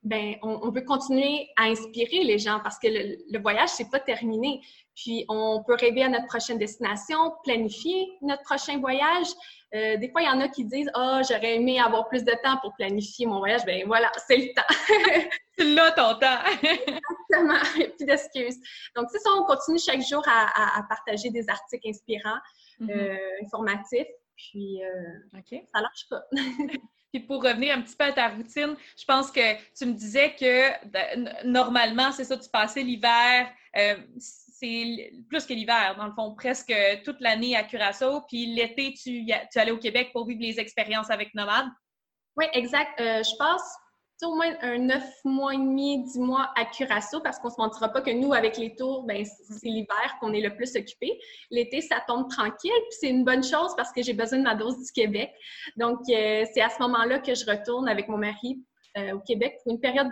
ben, 0.05 0.35
on, 0.43 0.69
veut 0.69 0.83
continuer 0.83 1.49
à 1.57 1.63
inspirer 1.63 2.23
les 2.23 2.37
gens 2.37 2.59
parce 2.63 2.77
que 2.77 2.87
le, 2.87 3.17
le 3.27 3.39
voyage, 3.39 3.69
c'est 3.69 3.89
pas 3.89 3.99
terminé. 3.99 4.61
Puis, 4.95 5.25
on 5.27 5.63
peut 5.63 5.73
rêver 5.73 6.03
à 6.03 6.09
notre 6.09 6.27
prochaine 6.27 6.59
destination, 6.59 7.33
planifier 7.43 8.07
notre 8.21 8.43
prochain 8.43 8.79
voyage. 8.79 9.27
Euh, 9.73 9.97
des 9.97 10.09
fois, 10.09 10.21
il 10.21 10.25
y 10.25 10.29
en 10.29 10.39
a 10.39 10.47
qui 10.47 10.63
disent 10.63 10.89
Ah, 10.93 11.19
oh, 11.19 11.27
j'aurais 11.27 11.55
aimé 11.55 11.79
avoir 11.81 12.07
plus 12.07 12.23
de 12.23 12.31
temps 12.43 12.57
pour 12.61 12.73
planifier 12.75 13.25
mon 13.25 13.39
voyage. 13.39 13.65
Ben 13.65 13.83
voilà, 13.87 14.11
c'est 14.27 14.37
le 14.37 14.53
temps. 14.53 15.29
c'est 15.57 15.65
là 15.65 15.91
ton 15.91 16.17
temps. 16.19 16.39
Exactement. 16.61 17.59
Plus 17.97 18.05
d'excuses. 18.05 18.57
Donc, 18.95 19.07
c'est 19.11 19.19
ça, 19.19 19.31
on 19.35 19.43
continue 19.45 19.79
chaque 19.79 20.01
jour 20.01 20.23
à, 20.27 20.81
partager 20.87 21.29
des 21.31 21.49
articles 21.49 21.89
inspirants, 21.89 22.39
mm-hmm. 22.79 22.91
euh, 22.91 23.43
informatifs. 23.43 24.07
Puis, 24.37 24.81
euh, 24.83 25.39
ça 25.73 25.81
lâche 25.81 26.07
pas. 26.09 26.21
Puis 27.15 27.23
pour 27.23 27.41
revenir 27.41 27.77
un 27.77 27.81
petit 27.81 27.95
peu 27.95 28.03
à 28.03 28.11
ta 28.11 28.27
routine, 28.27 28.75
je 28.97 29.05
pense 29.05 29.31
que 29.31 29.53
tu 29.73 29.85
me 29.85 29.93
disais 29.93 30.35
que 30.37 30.87
ben, 30.89 31.33
normalement, 31.45 32.11
c'est 32.11 32.25
ça, 32.25 32.35
tu 32.35 32.49
passais 32.49 32.83
l'hiver, 32.83 33.49
euh, 33.77 33.95
c'est 34.17 35.13
plus 35.29 35.45
que 35.45 35.53
l'hiver, 35.53 35.95
dans 35.97 36.07
le 36.07 36.11
fond, 36.11 36.35
presque 36.35 36.73
toute 37.05 37.21
l'année 37.21 37.55
à 37.55 37.63
Curaçao. 37.63 38.23
Puis 38.27 38.47
l'été, 38.47 38.93
tu, 39.01 39.25
allais 39.57 39.71
au 39.71 39.77
Québec 39.77 40.09
pour 40.11 40.27
vivre 40.27 40.41
les 40.41 40.59
expériences 40.59 41.09
avec 41.09 41.33
Nomade? 41.33 41.67
Oui, 42.35 42.47
exact. 42.51 42.99
Euh, 42.99 43.23
je 43.23 43.37
passe 43.37 43.77
au 44.23 44.35
moins 44.35 44.53
un 44.61 44.77
neuf 44.77 45.03
mois 45.23 45.53
et 45.53 45.57
demi, 45.57 46.03
dix 46.03 46.19
mois 46.19 46.51
à 46.55 46.65
Curaçao 46.65 47.19
parce 47.21 47.39
qu'on 47.39 47.49
ne 47.49 47.53
se 47.53 47.59
mentira 47.59 47.89
pas 47.89 48.01
que 48.01 48.11
nous, 48.11 48.33
avec 48.33 48.57
les 48.57 48.75
tours, 48.75 49.03
ben, 49.03 49.25
c'est 49.25 49.67
l'hiver 49.67 50.17
qu'on 50.19 50.33
est 50.33 50.41
le 50.41 50.55
plus 50.55 50.75
occupé. 50.75 51.19
L'été, 51.51 51.81
ça 51.81 52.01
tombe 52.07 52.29
tranquille, 52.29 52.71
puis 52.89 52.97
c'est 52.99 53.09
une 53.09 53.25
bonne 53.25 53.43
chose 53.43 53.75
parce 53.75 53.91
que 53.91 54.01
j'ai 54.01 54.13
besoin 54.13 54.39
de 54.39 54.43
ma 54.43 54.55
dose 54.55 54.77
du 54.77 54.91
Québec. 54.91 55.31
Donc, 55.75 55.99
euh, 56.09 56.45
c'est 56.53 56.61
à 56.61 56.69
ce 56.69 56.81
moment-là 56.81 57.19
que 57.19 57.35
je 57.35 57.45
retourne 57.45 57.89
avec 57.89 58.07
mon 58.07 58.17
mari 58.17 58.63
euh, 58.97 59.13
au 59.13 59.19
Québec 59.19 59.57
pour 59.63 59.73
une 59.73 59.79
période 59.79 60.09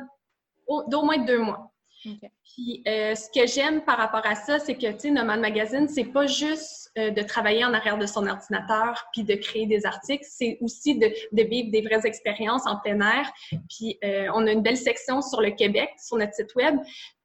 d'au 0.87 1.03
moins 1.03 1.19
deux 1.19 1.39
mois. 1.39 1.71
Puis 2.03 2.83
euh, 2.87 3.15
ce 3.15 3.29
que 3.29 3.47
j'aime 3.47 3.81
par 3.85 3.97
rapport 3.97 4.25
à 4.25 4.35
ça, 4.35 4.59
c'est 4.59 4.75
que, 4.75 4.91
tu 4.91 4.99
sais, 4.99 5.11
Nomad 5.11 5.39
Magazine, 5.39 5.87
c'est 5.87 6.05
pas 6.05 6.27
juste 6.27 6.82
euh, 6.97 7.09
de 7.09 7.21
travailler 7.23 7.65
en 7.65 7.73
arrière 7.73 7.97
de 7.97 8.05
son 8.05 8.27
ordinateur 8.27 9.07
puis 9.13 9.23
de 9.23 9.33
créer 9.35 9.65
des 9.65 9.85
articles, 9.85 10.25
c'est 10.27 10.57
aussi 10.61 10.97
de, 10.97 11.07
vivre 11.31 11.71
des 11.71 11.81
vraies 11.81 12.05
expériences 12.05 12.67
en 12.67 12.77
plein 12.77 12.99
air. 13.01 13.31
Puis 13.69 13.97
euh, 14.03 14.27
on 14.33 14.45
a 14.45 14.51
une 14.51 14.61
belle 14.61 14.77
section 14.77 15.21
sur 15.21 15.41
le 15.41 15.51
Québec, 15.51 15.89
sur 15.97 16.17
notre 16.17 16.33
site 16.33 16.53
web. 16.55 16.75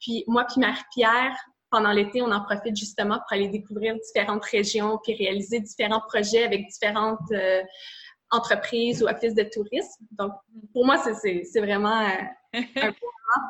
Puis 0.01 0.25
moi 0.27 0.45
puis 0.45 0.61
Marie-Pierre, 0.61 1.37
pendant 1.71 1.93
l'été, 1.93 2.23
on 2.23 2.33
en 2.33 2.43
profite 2.43 2.77
justement 2.77 3.19
pour 3.19 3.33
aller 3.33 3.49
découvrir 3.49 3.95
différentes 3.97 4.45
régions 4.47 4.99
puis 5.05 5.15
réaliser 5.15 5.61
différents 5.61 6.01
projets 6.09 6.45
avec 6.45 6.67
différentes 6.67 7.31
entreprises 8.31 9.03
ou 9.03 9.07
offices 9.07 9.35
de 9.35 9.43
tourisme. 9.43 10.05
Donc, 10.13 10.33
pour 10.73 10.87
moi, 10.87 10.97
c'est 10.99 11.61
vraiment 11.61 12.07
un 12.55 12.93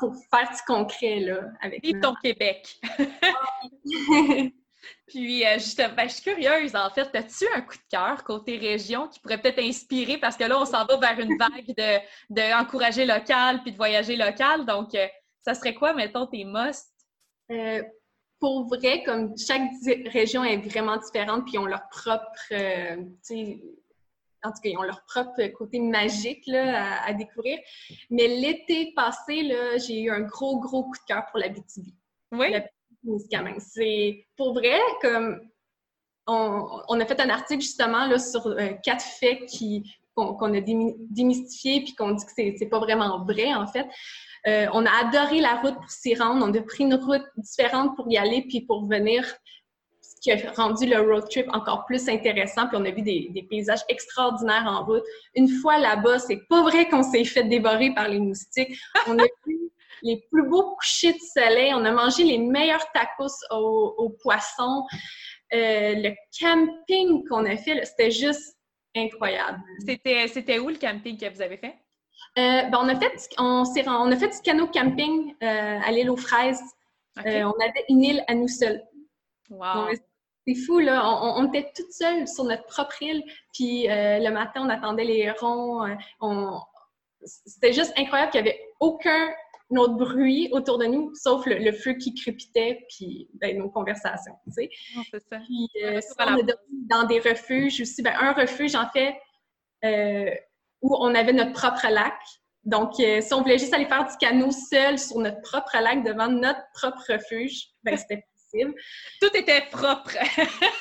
pour 0.00 0.14
faire 0.30 0.50
du 0.50 0.62
concret 0.66 1.20
là, 1.20 1.42
avec 1.60 1.84
Et 1.84 1.98
ton 2.00 2.14
Québec. 2.22 2.80
Puis, 5.06 5.44
euh, 5.44 5.54
justement, 5.54 5.94
ben, 5.97 6.08
je 6.08 6.14
suis 6.14 6.23
curieuse, 6.23 6.76
en 6.76 6.90
fait, 6.90 7.08
as-tu 7.14 7.47
un 7.54 7.62
coup 7.62 7.76
de 7.76 7.82
cœur 7.90 8.23
côté 8.25 8.58
région 8.58 9.08
qui 9.08 9.20
pourrait 9.20 9.40
peut-être 9.40 9.61
inspirer? 9.61 10.18
Parce 10.18 10.37
que 10.37 10.44
là, 10.44 10.61
on 10.61 10.64
s'en 10.64 10.85
va 10.85 10.97
vers 10.97 11.18
une 11.18 11.37
vague 11.38 11.66
de, 11.66 13.06
local 13.06 13.62
puis 13.62 13.73
de 13.73 13.76
voyager 13.76 14.16
local. 14.16 14.66
Donc, 14.66 14.94
euh, 14.94 15.06
ça 15.42 15.54
serait 15.54 15.75
quoi, 15.75 15.94
mettons, 15.94 16.26
tes 16.26 16.44
musts? 16.44 16.92
Euh, 17.50 17.82
pour 18.38 18.68
vrai, 18.68 19.02
comme 19.02 19.37
chaque 19.37 19.62
région 20.12 20.44
est 20.44 20.58
vraiment 20.58 20.97
différente, 20.97 21.44
puis 21.44 21.54
ils 21.54 21.58
ont 21.58 21.66
leur 21.66 21.88
propre, 21.88 22.52
en 24.44 24.52
tout 24.52 24.61
cas, 24.62 24.68
ils 24.68 24.78
ont 24.78 24.82
leur 24.82 25.02
propre 25.06 25.44
côté 25.49 25.80
magique 25.80 26.47
là, 26.47 27.02
à, 27.02 27.12
découvrir. 27.14 27.58
Mais 28.11 28.28
l'été 28.28 28.92
passé, 28.94 29.50
j'ai 29.85 30.02
eu 30.02 30.11
un 30.11 30.20
gros, 30.20 30.61
gros 30.61 30.85
coup 30.85 30.97
de 30.99 31.04
cœur 31.12 31.26
pour 31.30 31.40
la 31.40 31.49
BTB. 31.49 31.88
Oui? 32.30 32.54
C'est 33.59 34.26
pour 34.37 34.55
vrai, 34.55 34.78
comme 35.00 35.40
on, 36.26 37.00
a 37.00 37.07
fait 37.07 37.21
un 37.21 37.31
article 37.31 37.62
justement 37.62 38.07
là, 38.07 38.19
sur 38.19 38.47
euh, 38.47 38.73
quatre 38.83 39.05
faits 39.05 39.47
qui, 39.47 39.83
qu'on, 40.14 40.55
a 40.55 40.61
démystifiés 40.61 41.83
puis 41.83 41.95
qu'on 41.95 42.11
dit 42.11 42.25
que 42.25 42.33
c'est, 42.35 42.55
c'est 42.59 42.67
pas 42.67 42.81
vraiment 42.81 43.25
vrai 43.25 43.55
en 43.55 43.67
fait. 43.67 43.87
Euh, 44.47 44.67
on 44.73 44.85
a 44.87 44.90
adoré 45.07 45.40
la 45.40 45.57
route 45.57 45.75
pour 45.75 45.90
s'y 45.90 46.14
rendre. 46.14 46.47
On 46.47 46.55
a 46.55 46.62
pris 46.62 46.85
une 46.85 46.95
route 46.95 47.25
différente 47.37 47.97
pour 47.97 48.11
y 48.11 48.19
aller 48.19 48.45
puis 48.49 48.62
pour 48.62 48.87
venir 48.87 49.25
qui 50.21 50.33
a 50.33 50.52
rendu 50.52 50.87
le 50.87 51.00
road 51.00 51.28
trip 51.31 51.47
encore 51.52 51.85
plus 51.87 52.09
intéressant. 52.09 52.67
Puis 52.67 52.76
on 52.76 52.85
a 52.85 52.90
vu 52.90 53.02
des, 53.02 53.47
paysages 53.49 53.83
extraordinaires 53.88 54.64
en 54.67 54.85
route. 54.85 55.05
Une 55.35 55.49
fois 55.49 55.78
là-bas, 55.78 56.19
c'est 56.19 56.43
pas 56.49 56.62
vrai 56.62 56.88
qu'on 56.88 57.02
s'est 57.02 57.25
fait 57.25 57.45
dévorer 57.45 57.95
par 57.95 58.09
les 58.09 58.19
moustiques. 58.19 58.76
On 59.07 59.19
a 59.19 59.25
vu 59.47 59.59
les 60.02 60.23
plus 60.31 60.49
beaux 60.49 60.75
couchers 60.76 61.12
de 61.12 61.19
soleil. 61.19 61.73
On 61.75 61.85
a 61.85 61.90
mangé 61.90 62.25
les 62.25 62.38
meilleurs 62.38 62.85
tacos 62.93 63.35
au, 63.50 64.17
poisson. 64.23 64.85
Euh, 65.52 65.95
le 65.97 66.14
camping 66.38 67.26
qu'on 67.28 67.45
a 67.47 67.57
fait, 67.57 67.85
c'était 67.85 68.11
juste 68.11 68.57
incroyable. 68.95 69.61
C'était, 69.87 70.59
où 70.59 70.69
le 70.69 70.76
camping 70.76 71.19
que 71.19 71.33
vous 71.33 71.43
avez 71.43 71.57
fait? 71.57 71.75
Euh, 72.38 72.69
ben 72.69 72.78
on, 72.81 72.88
a 72.88 72.99
fait 72.99 73.28
on, 73.38 73.64
on, 73.87 74.12
a 74.12 74.17
fait 74.17 74.28
du 74.28 74.40
canot 74.43 74.69
camping 74.69 75.35
euh, 75.43 75.78
à 75.85 75.90
l'île 75.90 76.11
aux 76.11 76.17
fraises. 76.17 76.62
on 77.17 77.21
avait 77.23 77.85
une 77.88 78.02
île 78.02 78.25
à 78.28 78.35
nous 78.35 78.49
seuls. 78.49 78.83
Wow. 79.50 79.88
C'est 80.47 80.55
fou, 80.55 80.78
là. 80.78 81.02
On, 81.05 81.47
était 81.52 81.71
toutes 81.76 81.93
seules 81.93 82.26
sur 82.26 82.45
notre 82.45 82.64
propre 82.64 83.02
île. 83.02 83.23
Puis 83.52 83.87
le 83.87 84.31
matin, 84.31 84.62
on 84.64 84.69
attendait 84.69 85.05
les. 85.05 85.33
Euh, 86.23 86.59
c'était 87.25 87.73
juste 87.73 87.93
incroyable 87.97 88.31
qu'il 88.31 88.43
n'y 88.43 88.49
avait 88.49 88.61
aucun 88.81 89.28
autre 89.76 89.94
bruit 89.94 90.48
autour 90.52 90.78
de 90.78 90.87
nous, 90.87 91.14
sauf 91.14 91.44
le, 91.46 91.72
feu 91.72 91.94
qui 91.94 92.14
crépitait, 92.14 92.87
puis 92.88 93.28
ben, 93.34 93.58
nos 93.58 93.68
conversations, 93.68 94.34
tu 94.44 94.52
sais. 94.52 94.70
c'est 95.10 95.20
ça. 95.28 95.38
Puis 95.40 95.68
euh, 95.84 96.00
on 96.18 96.38
a 96.38 96.52
dans 96.70 97.04
des 97.04 97.20
refuges 97.20 97.80
aussi. 97.80 98.02
Ben, 98.02 98.14
un 98.18 98.32
refuge, 98.32 98.75
en 98.75 98.88
fait, 98.88 99.14
où 100.80 100.96
on 100.96 101.14
avait 101.14 101.32
notre 101.32 101.52
propre 101.52 101.87
lac. 101.90 102.14
Donc, 102.64 102.94
si 102.94 103.34
on 103.34 103.42
voulait 103.42 103.58
juste 103.58 103.75
aller 103.75 103.87
faire 103.87 104.06
du 104.06 104.16
canot 104.18 104.50
seul 104.50 104.98
sur 104.98 105.18
notre 105.18 105.40
propre 105.42 105.76
lac 105.80 106.02
devant 106.04 106.28
notre 106.28 106.60
propre 106.75 107.02
refuge, 107.12 107.68
ben, 107.82 107.96
c'était 107.98 108.25
tout 109.20 109.30
était 109.34 109.62
propre. 109.70 110.16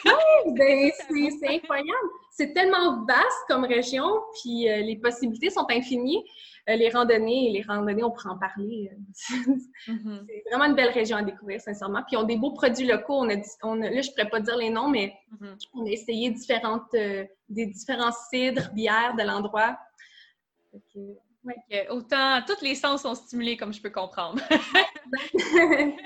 oui, 0.05 0.53
ben, 0.57 0.91
c'est 1.39 1.55
incroyable. 1.55 2.09
C'est 2.31 2.53
tellement 2.53 3.05
vaste 3.05 3.43
comme 3.47 3.65
région, 3.65 4.07
puis 4.41 4.69
euh, 4.69 4.77
les 4.77 4.97
possibilités 4.97 5.49
sont 5.49 5.65
infinies. 5.69 6.23
Euh, 6.69 6.75
les 6.75 6.89
randonnées, 6.89 7.51
les 7.51 7.61
randonnées, 7.61 8.03
on 8.03 8.11
pourrait 8.11 8.29
en 8.29 8.37
parler. 8.37 8.91
Mm-hmm. 9.87 10.25
C'est 10.27 10.43
vraiment 10.49 10.65
une 10.65 10.75
belle 10.75 10.89
région 10.89 11.17
à 11.17 11.23
découvrir, 11.23 11.61
sincèrement. 11.61 12.03
Puis, 12.03 12.15
ils 12.15 12.17
ont 12.17 12.23
des 12.23 12.35
beaux 12.35 12.51
produits 12.51 12.85
locaux. 12.85 13.13
On 13.13 13.29
a, 13.29 13.35
on 13.63 13.75
là, 13.75 14.01
je 14.01 14.09
ne 14.09 14.15
pourrais 14.15 14.29
pas 14.29 14.41
dire 14.41 14.57
les 14.57 14.69
noms, 14.69 14.89
mais 14.89 15.13
mm-hmm. 15.31 15.57
on 15.75 15.85
a 15.85 15.89
essayé 15.89 16.29
différentes, 16.29 16.93
euh, 16.93 17.23
des 17.47 17.67
différents 17.67 18.11
cidres, 18.29 18.69
bières 18.73 19.15
de 19.15 19.23
l'endroit. 19.23 19.77
Autant, 21.89 22.41
tous 22.45 22.61
les 22.61 22.75
sens 22.75 23.01
sont 23.03 23.15
stimulés, 23.15 23.57
comme 23.57 23.73
je 23.73 23.81
peux 23.81 23.89
comprendre. 23.89 24.41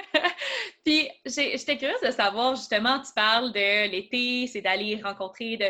Puis, 0.86 1.10
j'étais 1.26 1.78
curieuse 1.78 2.02
de 2.04 2.12
savoir, 2.12 2.56
justement, 2.56 3.00
tu 3.00 3.12
parles 3.16 3.52
de 3.52 3.90
l'été, 3.90 4.48
c'est 4.48 4.62
d'aller 4.62 5.00
rencontrer, 5.02 5.58
de, 5.58 5.66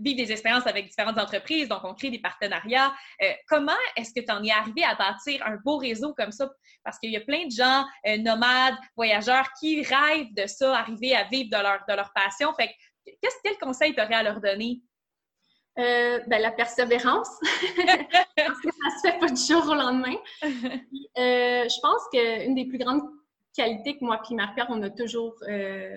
vivre 0.00 0.16
des 0.16 0.32
expériences 0.32 0.66
avec 0.66 0.88
différentes 0.88 1.18
entreprises, 1.18 1.68
donc 1.68 1.80
on 1.84 1.94
crée 1.94 2.10
des 2.10 2.18
partenariats. 2.18 2.92
Euh, 3.22 3.32
comment 3.48 3.72
est-ce 3.96 4.12
que 4.12 4.24
tu 4.24 4.32
en 4.32 4.42
es 4.42 4.50
arrivé 4.50 4.84
à 4.84 4.94
bâtir 4.94 5.46
un 5.46 5.56
beau 5.64 5.76
réseau 5.78 6.14
comme 6.14 6.32
ça? 6.32 6.50
Parce 6.82 6.98
qu'il 6.98 7.10
y 7.10 7.16
a 7.16 7.20
plein 7.20 7.46
de 7.46 7.52
gens, 7.52 7.84
euh, 8.06 8.16
nomades, 8.18 8.76
voyageurs, 8.96 9.48
qui 9.58 9.82
rêvent 9.82 10.34
de 10.34 10.46
ça, 10.46 10.78
arriver 10.78 11.14
à 11.14 11.24
vivre 11.24 11.50
de 11.50 11.62
leur, 11.62 11.80
de 11.88 11.94
leur 11.94 12.12
passion. 12.14 12.52
Fait 12.54 12.70
qu'est-ce 13.04 13.36
quel 13.42 13.58
conseil 13.58 13.94
tu 13.94 14.00
aurais 14.00 14.14
à 14.14 14.22
leur 14.22 14.40
donner? 14.40 14.80
Euh, 15.76 16.20
ben, 16.28 16.40
la 16.40 16.52
persévérance, 16.52 17.28
parce 18.36 18.60
que 18.60 18.68
ça 18.70 18.96
se 18.96 19.08
fait 19.08 19.18
pas 19.18 19.26
du 19.26 19.42
jour 19.42 19.66
au 19.68 19.74
lendemain. 19.74 20.16
Euh, 21.16 21.68
je 21.68 21.80
pense 21.80 22.02
qu'une 22.12 22.56
des 22.56 22.64
plus 22.64 22.78
grandes 22.78 23.02
qualités 23.56 23.96
que 23.96 24.04
moi 24.04 24.20
et 24.28 24.34
Marie-Pierre, 24.34 24.66
on 24.68 24.82
a 24.82 24.90
toujours 24.90 25.32
euh, 25.48 25.96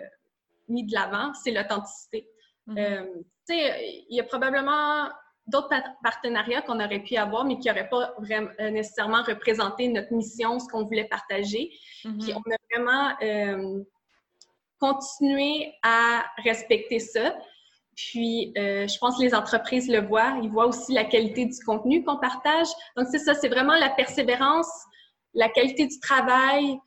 mis 0.69 0.85
de 0.85 0.93
l'avant, 0.93 1.33
c'est 1.33 1.49
l'authenticité. 1.49 2.29
Mm-hmm. 2.67 3.23
il 3.49 4.15
y 4.15 4.19
a 4.19 4.23
probablement 4.23 5.09
d'autres 5.47 5.73
partenariats 6.03 6.61
qu'on 6.61 6.79
aurait 6.79 6.99
pu 6.99 7.17
avoir, 7.17 7.45
mais 7.45 7.57
qui 7.57 7.67
n'auraient 7.67 7.89
pas 7.89 8.13
vraiment, 8.19 8.51
nécessairement 8.59 9.23
représenté 9.23 9.87
notre 9.87 10.13
mission, 10.13 10.59
ce 10.59 10.67
qu'on 10.67 10.83
voulait 10.83 11.07
partager. 11.07 11.71
Mm-hmm. 12.05 12.23
Puis 12.23 12.33
on 12.35 12.51
a 12.51 12.57
vraiment 12.71 13.79
continué 14.79 15.73
à 15.81 16.25
respecter 16.43 16.99
ça. 16.99 17.35
Puis, 17.97 18.53
euh, 18.57 18.87
je 18.87 18.97
pense 18.99 19.17
que 19.17 19.23
les 19.23 19.33
entreprises 19.33 19.89
le 19.89 20.01
voient. 20.01 20.39
Ils 20.43 20.49
voient 20.49 20.67
aussi 20.67 20.93
la 20.93 21.03
qualité 21.03 21.45
du 21.45 21.59
contenu 21.65 22.03
qu'on 22.03 22.17
partage. 22.17 22.67
Donc, 22.95 23.07
c'est 23.11 23.19
ça, 23.19 23.33
c'est 23.33 23.49
vraiment 23.49 23.75
la 23.75 23.89
persévérance, 23.89 24.69
la 25.33 25.49
qualité 25.49 25.87
du 25.87 25.99
travail, 25.99 26.77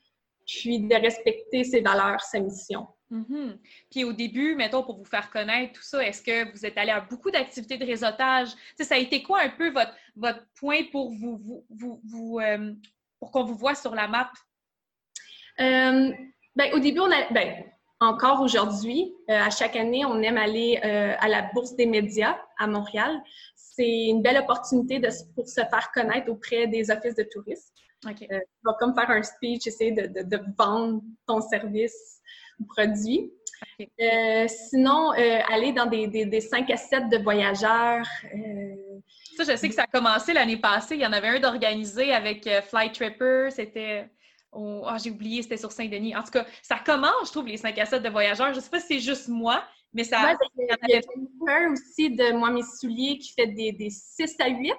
puis 0.47 0.79
de 0.79 0.95
respecter 0.95 1.65
ses 1.65 1.81
valeurs, 1.81 2.21
sa 2.21 2.39
mission. 2.39 2.87
Mm-hmm. 3.11 3.59
Puis 3.91 4.05
au 4.05 4.13
début, 4.13 4.55
mettons, 4.55 4.85
pour 4.85 4.99
vous 4.99 5.05
faire 5.05 5.31
connaître 5.31 5.73
tout 5.73 5.83
ça, 5.83 6.05
est-ce 6.05 6.23
que 6.23 6.53
vous 6.53 6.65
êtes 6.65 6.79
allé 6.79 6.93
à 6.93 7.01
beaucoup 7.01 7.33
d'activités 7.33 7.77
de 7.77 7.85
réseautage? 7.85 8.49
ça 8.79 8.95
a 8.95 8.99
été 8.99 9.23
quoi 9.23 9.41
un 9.43 9.51
peu 9.51 9.71
votre, 9.71 9.93
votre 10.15 10.47
point 10.55 10.85
pour 10.93 11.11
vous, 11.11 11.65
vous, 11.71 12.01
vous, 12.05 12.39
euh, 12.39 12.73
pour 13.19 13.33
qu'on 13.33 13.45
vous 13.45 13.57
voit 13.57 13.75
sur 13.75 13.97
la 13.97 14.07
map? 14.07 14.31
Euh, 15.59 16.13
ben, 16.55 16.73
au 16.73 16.79
début, 16.79 17.01
on 17.01 17.11
a, 17.11 17.33
ben, 17.33 17.65
encore 18.01 18.41
aujourd'hui, 18.41 19.15
euh, 19.29 19.35
à 19.39 19.51
chaque 19.51 19.77
année, 19.77 20.05
on 20.05 20.21
aime 20.23 20.39
aller 20.39 20.81
euh, 20.85 21.15
à 21.19 21.29
la 21.29 21.43
Bourse 21.53 21.77
des 21.77 21.87
médias 21.87 22.37
à 22.59 22.67
Montréal. 22.67 23.21
C'est 23.55 24.07
une 24.07 24.23
belle 24.23 24.39
opportunité 24.39 24.99
de, 24.99 25.09
pour 25.35 25.47
se 25.47 25.61
faire 25.61 25.91
connaître 25.95 26.31
auprès 26.31 26.67
des 26.67 26.91
offices 26.91 27.15
de 27.15 27.27
tourisme. 27.31 27.73
Okay. 28.09 28.27
Euh, 28.33 28.39
tu 28.39 28.61
vas 28.65 28.75
comme 28.81 28.95
faire 28.95 29.11
un 29.11 29.23
speech, 29.23 29.67
essayer 29.67 29.93
de, 29.93 30.07
de, 30.07 30.23
de 30.23 30.43
vendre 30.59 31.03
ton 31.27 31.43
service 31.43 32.21
ou 32.59 32.65
produit. 32.65 33.31
sinon, 34.49 35.11
aller 35.11 35.73
dans 35.73 35.85
des, 35.85 36.07
des, 36.07 36.25
des, 36.25 36.41
5 36.41 36.71
à 36.71 36.79
7 36.79 37.11
de 37.11 37.19
voyageurs. 37.19 38.07
ça, 39.37 39.45
je 39.45 39.57
sais 39.57 39.69
que 39.69 39.75
ça 39.75 39.83
a 39.83 39.87
commencé 39.87 40.33
l'année 40.33 40.57
passée. 40.57 40.95
Il 40.95 41.03
y 41.03 41.07
en 41.07 41.13
avait 41.13 41.29
un 41.29 41.41
d'organisé 41.41 42.13
avec 42.15 42.49
Fly 42.71 42.93
Tripper. 42.93 43.49
C'était 43.51 44.09
ah, 44.53 44.97
j'ai 45.03 45.11
oublié, 45.11 45.43
c'était 45.43 45.57
sur 45.57 45.73
Saint-Denis. 45.73 46.17
En 46.17 46.23
tout 46.23 46.31
cas, 46.31 46.47
ça 46.63 46.79
commence, 46.79 47.27
je 47.27 47.31
trouve, 47.31 47.47
les 47.47 47.57
5 47.57 47.79
à 47.79 47.87
7 47.87 48.03
de 48.03 48.09
voyageurs. 48.09 48.53
Je 48.53 48.57
ne 48.57 48.61
sais 48.61 48.71
pas 48.71 48.81
si 48.81 48.87
c'est 48.87 49.01
juste 49.01 49.29
moi, 49.29 49.63
mais 49.93 50.05
ça. 50.05 50.35
il 50.57 50.67
y 50.89 50.95
a 50.95 51.01
un 51.49 51.73
aussi 51.73 52.11
de 52.11 52.33
Moi 52.33 52.51
Mes 52.51 52.63
Souliers 52.63 53.19
qui 53.19 53.33
fait 53.33 53.47
des, 53.47 53.73
des 53.73 53.91
6 53.91 54.37
à 54.41 54.49
8. 54.49 54.73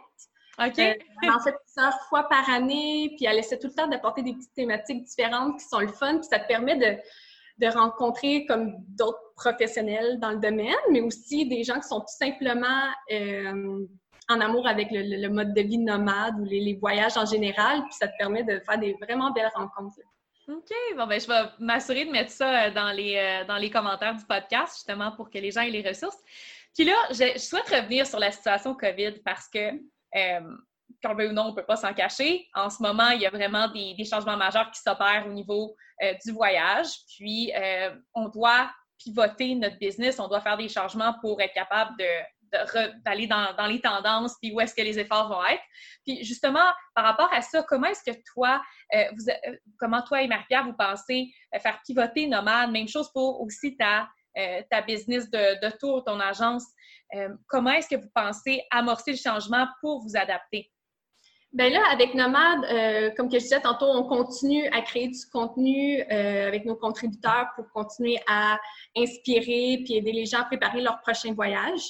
OK. 0.59 0.79
Euh, 0.79 0.93
en 1.29 1.39
fait 1.39 1.55
plusieurs 1.65 1.99
fois 2.09 2.27
par 2.27 2.49
année, 2.49 3.13
puis 3.15 3.25
elle 3.25 3.39
essaie 3.39 3.57
tout 3.57 3.67
le 3.67 3.73
temps 3.73 3.87
d'apporter 3.87 4.21
des 4.21 4.33
petites 4.33 4.53
thématiques 4.53 5.03
différentes 5.03 5.59
qui 5.59 5.65
sont 5.65 5.79
le 5.79 5.87
fun, 5.87 6.17
puis 6.17 6.27
ça 6.29 6.39
te 6.39 6.47
permet 6.47 6.75
de, 6.75 7.65
de 7.65 7.71
rencontrer 7.71 8.45
comme 8.45 8.73
d'autres 8.89 9.33
professionnels 9.35 10.19
dans 10.19 10.31
le 10.31 10.39
domaine, 10.39 10.75
mais 10.91 11.01
aussi 11.01 11.47
des 11.47 11.63
gens 11.63 11.79
qui 11.79 11.87
sont 11.87 12.01
tout 12.01 12.15
simplement 12.17 12.89
euh, 13.11 13.85
en 14.29 14.39
amour 14.39 14.67
avec 14.67 14.89
le, 14.91 15.27
mode 15.29 15.53
de 15.53 15.61
vie 15.61 15.77
nomade 15.77 16.35
ou 16.39 16.45
les, 16.45 16.77
voyages 16.79 17.17
en 17.17 17.25
général, 17.25 17.81
puis 17.83 17.93
ça 17.93 18.07
te 18.07 18.17
permet 18.17 18.43
de 18.43 18.59
faire 18.59 18.77
des 18.77 18.93
vraiment 19.01 19.31
belles 19.31 19.51
rencontres. 19.53 19.99
OK, 20.47 20.71
bon 20.97 21.07
ben 21.07 21.19
je 21.19 21.27
vais 21.27 21.49
m'assurer 21.59 22.05
de 22.05 22.11
mettre 22.11 22.31
ça 22.31 22.65
euh, 22.65 22.71
dans 22.71 22.91
les, 22.91 23.15
euh, 23.15 23.45
dans 23.45 23.57
les 23.57 23.69
commentaires 23.69 24.15
du 24.15 24.25
podcast, 24.25 24.75
justement, 24.75 25.11
pour 25.11 25.29
que 25.29 25.37
les 25.37 25.51
gens 25.51 25.61
aient 25.61 25.69
les 25.69 25.87
ressources. 25.87 26.17
Puis 26.75 26.85
là, 26.85 26.93
je, 27.11 27.37
souhaite 27.37 27.69
revenir 27.69 28.07
sur 28.07 28.19
la 28.19 28.31
situation 28.31 28.73
COVID 28.75 29.19
parce 29.23 29.47
que, 29.47 29.73
euh, 30.15 30.55
qu'on 31.03 31.15
veut 31.15 31.29
ou 31.29 31.33
non, 31.33 31.43
on 31.43 31.49
ne 31.51 31.55
peut 31.55 31.65
pas 31.65 31.75
s'en 31.75 31.93
cacher. 31.93 32.47
En 32.55 32.69
ce 32.69 32.81
moment, 32.81 33.09
il 33.09 33.21
y 33.21 33.25
a 33.25 33.29
vraiment 33.29 33.67
des, 33.69 33.95
changements 34.03 34.37
majeurs 34.37 34.71
qui 34.71 34.81
s'opèrent 34.81 35.25
au 35.27 35.31
niveau 35.31 35.75
du 36.25 36.31
voyage. 36.31 36.87
Puis, 37.15 37.51
on 38.13 38.29
doit 38.29 38.69
pivoter 38.97 39.55
notre 39.55 39.77
business, 39.77 40.19
on 40.19 40.27
doit 40.27 40.41
faire 40.41 40.57
des 40.57 40.69
changements 40.69 41.15
pour 41.21 41.41
être 41.41 41.53
capable 41.53 41.97
de, 41.97 42.05
d'aller 43.05 43.27
dans, 43.27 43.67
les 43.67 43.79
tendances, 43.79 44.35
puis 44.41 44.51
où 44.53 44.59
est-ce 44.59 44.75
que 44.75 44.81
les 44.81 44.99
efforts 44.99 45.29
vont 45.29 45.43
être. 45.45 45.61
Puis 46.05 46.23
justement, 46.23 46.71
par 46.95 47.05
rapport 47.05 47.31
à 47.33 47.41
ça, 47.41 47.63
comment 47.63 47.87
est-ce 47.87 48.11
que 48.11 48.17
toi, 48.33 48.61
euh, 48.93 49.03
euh, 49.47 49.55
comment 49.79 50.01
toi 50.01 50.21
et 50.21 50.27
Marie-Pierre, 50.27 50.65
vous 50.65 50.75
pensez 50.77 51.31
euh, 51.55 51.59
faire 51.59 51.79
pivoter 51.85 52.27
Nomade? 52.27 52.71
Même 52.71 52.87
chose 52.87 53.11
pour 53.13 53.41
aussi 53.41 53.77
ta, 53.77 54.09
ta 54.69 54.81
business 54.81 55.29
de, 55.29 55.77
tour, 55.77 56.03
ton 56.03 56.19
agence. 56.19 56.63
comment 57.47 57.71
est-ce 57.71 57.89
que 57.89 58.01
vous 58.01 58.09
pensez 58.13 58.63
amorcer 58.71 59.11
le 59.11 59.17
changement 59.17 59.67
pour 59.81 60.01
vous 60.01 60.15
adapter? 60.15 60.71
Bien 61.51 61.69
là, 61.69 61.81
avec 61.91 62.13
Nomade, 62.13 63.15
comme 63.17 63.27
que 63.27 63.37
je 63.37 63.43
disais 63.43 63.59
tantôt, 63.59 63.87
on 63.87 64.03
continue 64.03 64.69
à 64.69 64.81
créer 64.81 65.09
du 65.09 65.19
contenu 65.33 66.01
avec 66.03 66.63
nos 66.63 66.77
contributeurs 66.77 67.47
pour 67.57 67.69
continuer 67.73 68.19
à 68.25 68.57
inspirer 68.95 69.81
puis 69.83 69.95
aider 69.97 70.13
les 70.13 70.25
gens 70.25 70.39
à 70.39 70.45
préparer 70.45 70.79
leur 70.79 71.01
prochain 71.01 71.33
voyage. 71.33 71.81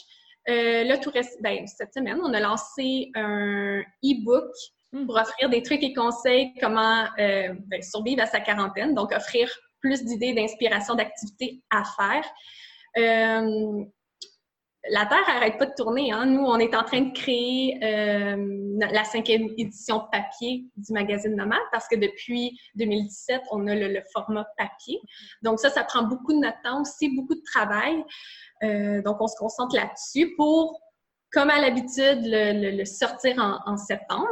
Euh, 0.49 0.83
là, 0.83 0.97
tout 0.97 1.11
reste, 1.11 1.41
ben, 1.41 1.67
cette 1.67 1.93
semaine, 1.93 2.19
on 2.23 2.33
a 2.33 2.39
lancé 2.39 3.11
un 3.15 3.81
e-book 4.03 4.51
hmm. 4.91 5.05
pour 5.05 5.15
offrir 5.15 5.49
des 5.49 5.61
trucs 5.61 5.83
et 5.83 5.93
conseils 5.93 6.53
comment 6.59 7.05
euh, 7.19 7.53
ben, 7.67 7.81
survivre 7.81 8.23
à 8.23 8.25
sa 8.25 8.39
quarantaine, 8.39 8.95
donc 8.95 9.11
offrir 9.11 9.49
plus 9.79 10.03
d'idées, 10.03 10.33
d'inspiration, 10.33 10.95
d'activités 10.95 11.61
à 11.69 11.83
faire. 11.83 12.25
Euh, 12.97 13.83
la 14.89 15.05
Terre 15.05 15.23
n'arrête 15.27 15.57
pas 15.57 15.67
de 15.67 15.73
tourner. 15.75 16.11
Hein. 16.11 16.25
Nous, 16.25 16.43
on 16.43 16.57
est 16.57 16.75
en 16.75 16.83
train 16.83 17.01
de 17.01 17.13
créer 17.13 17.77
la 17.81 19.03
cinquième 19.03 19.49
édition 19.57 20.01
papier 20.11 20.65
du 20.75 20.93
magazine 20.93 21.35
Nomade 21.35 21.59
parce 21.71 21.87
que 21.87 21.95
depuis 21.95 22.59
2017, 22.75 23.41
on 23.51 23.67
a 23.67 23.75
le, 23.75 24.01
format 24.11 24.45
papier. 24.57 24.99
Donc 25.43 25.59
ça, 25.59 25.69
ça 25.69 25.83
prend 25.83 26.03
beaucoup 26.03 26.33
de 26.33 26.39
notre 26.39 26.61
temps 26.63 26.81
aussi, 26.81 27.15
beaucoup 27.15 27.35
de 27.35 27.43
travail. 27.53 28.03
Euh, 28.63 29.01
donc, 29.01 29.17
on 29.19 29.27
se 29.27 29.35
concentre 29.37 29.75
là-dessus 29.75 30.33
pour, 30.35 30.79
comme 31.31 31.49
à 31.49 31.59
l'habitude, 31.59 32.21
le, 32.23 32.85
sortir 32.85 33.35
en, 33.65 33.77
septembre. 33.77 34.27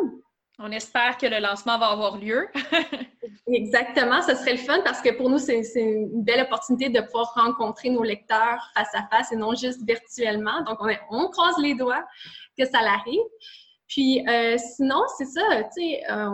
On 0.61 0.71
espère 0.71 1.17
que 1.17 1.25
le 1.25 1.39
lancement 1.39 1.79
va 1.79 1.87
avoir 1.87 2.17
lieu. 2.17 2.49
Exactement, 3.47 4.21
ce 4.21 4.35
serait 4.35 4.51
le 4.51 4.57
fun 4.57 4.81
parce 4.83 5.01
que 5.01 5.15
pour 5.15 5.29
nous, 5.29 5.37
c'est 5.37 5.63
une 5.75 6.21
belle 6.21 6.41
opportunité 6.41 6.89
de 6.89 6.99
pouvoir 6.99 7.33
rencontrer 7.33 7.89
nos 7.89 8.03
lecteurs 8.03 8.69
face 8.75 8.93
à 8.93 9.07
face 9.07 9.31
et 9.31 9.37
non 9.37 9.55
juste 9.55 9.81
virtuellement. 9.87 10.61
Donc, 10.63 10.79
on, 11.09 11.29
croise 11.29 11.57
les 11.59 11.75
doigts 11.75 12.05
que 12.57 12.65
ça 12.65 12.81
l'arrive. 12.81 13.21
Puis, 13.87 14.27
euh, 14.27 14.57
sinon, 14.57 15.01
c'est 15.17 15.25
ça, 15.25 15.41
tu 15.75 15.81
sais, 15.81 16.01
euh, 16.11 16.29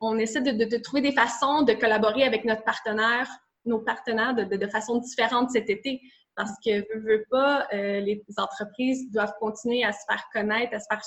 on, 0.00 0.18
essaie 0.18 0.42
de, 0.42 0.76
trouver 0.76 1.00
des 1.00 1.12
façons 1.12 1.62
de 1.62 1.72
collaborer 1.72 2.24
avec 2.24 2.44
notre 2.44 2.62
partenaire, 2.62 3.28
nos 3.64 3.80
partenaires 3.80 4.34
de, 4.34 4.44
de 4.44 4.66
façon 4.68 4.98
différente 4.98 5.50
cet 5.50 5.70
été 5.70 6.00
parce 6.36 6.52
que, 6.64 6.80
veux, 6.94 7.00
veux 7.00 7.24
pas, 7.30 7.66
euh, 7.72 8.00
les 8.00 8.22
entreprises 8.36 9.10
doivent 9.10 9.34
continuer 9.40 9.84
à 9.84 9.92
se 9.92 10.04
faire 10.08 10.24
connaître, 10.32 10.74
à 10.74 10.80
se 10.80 10.86
faire 10.88 11.02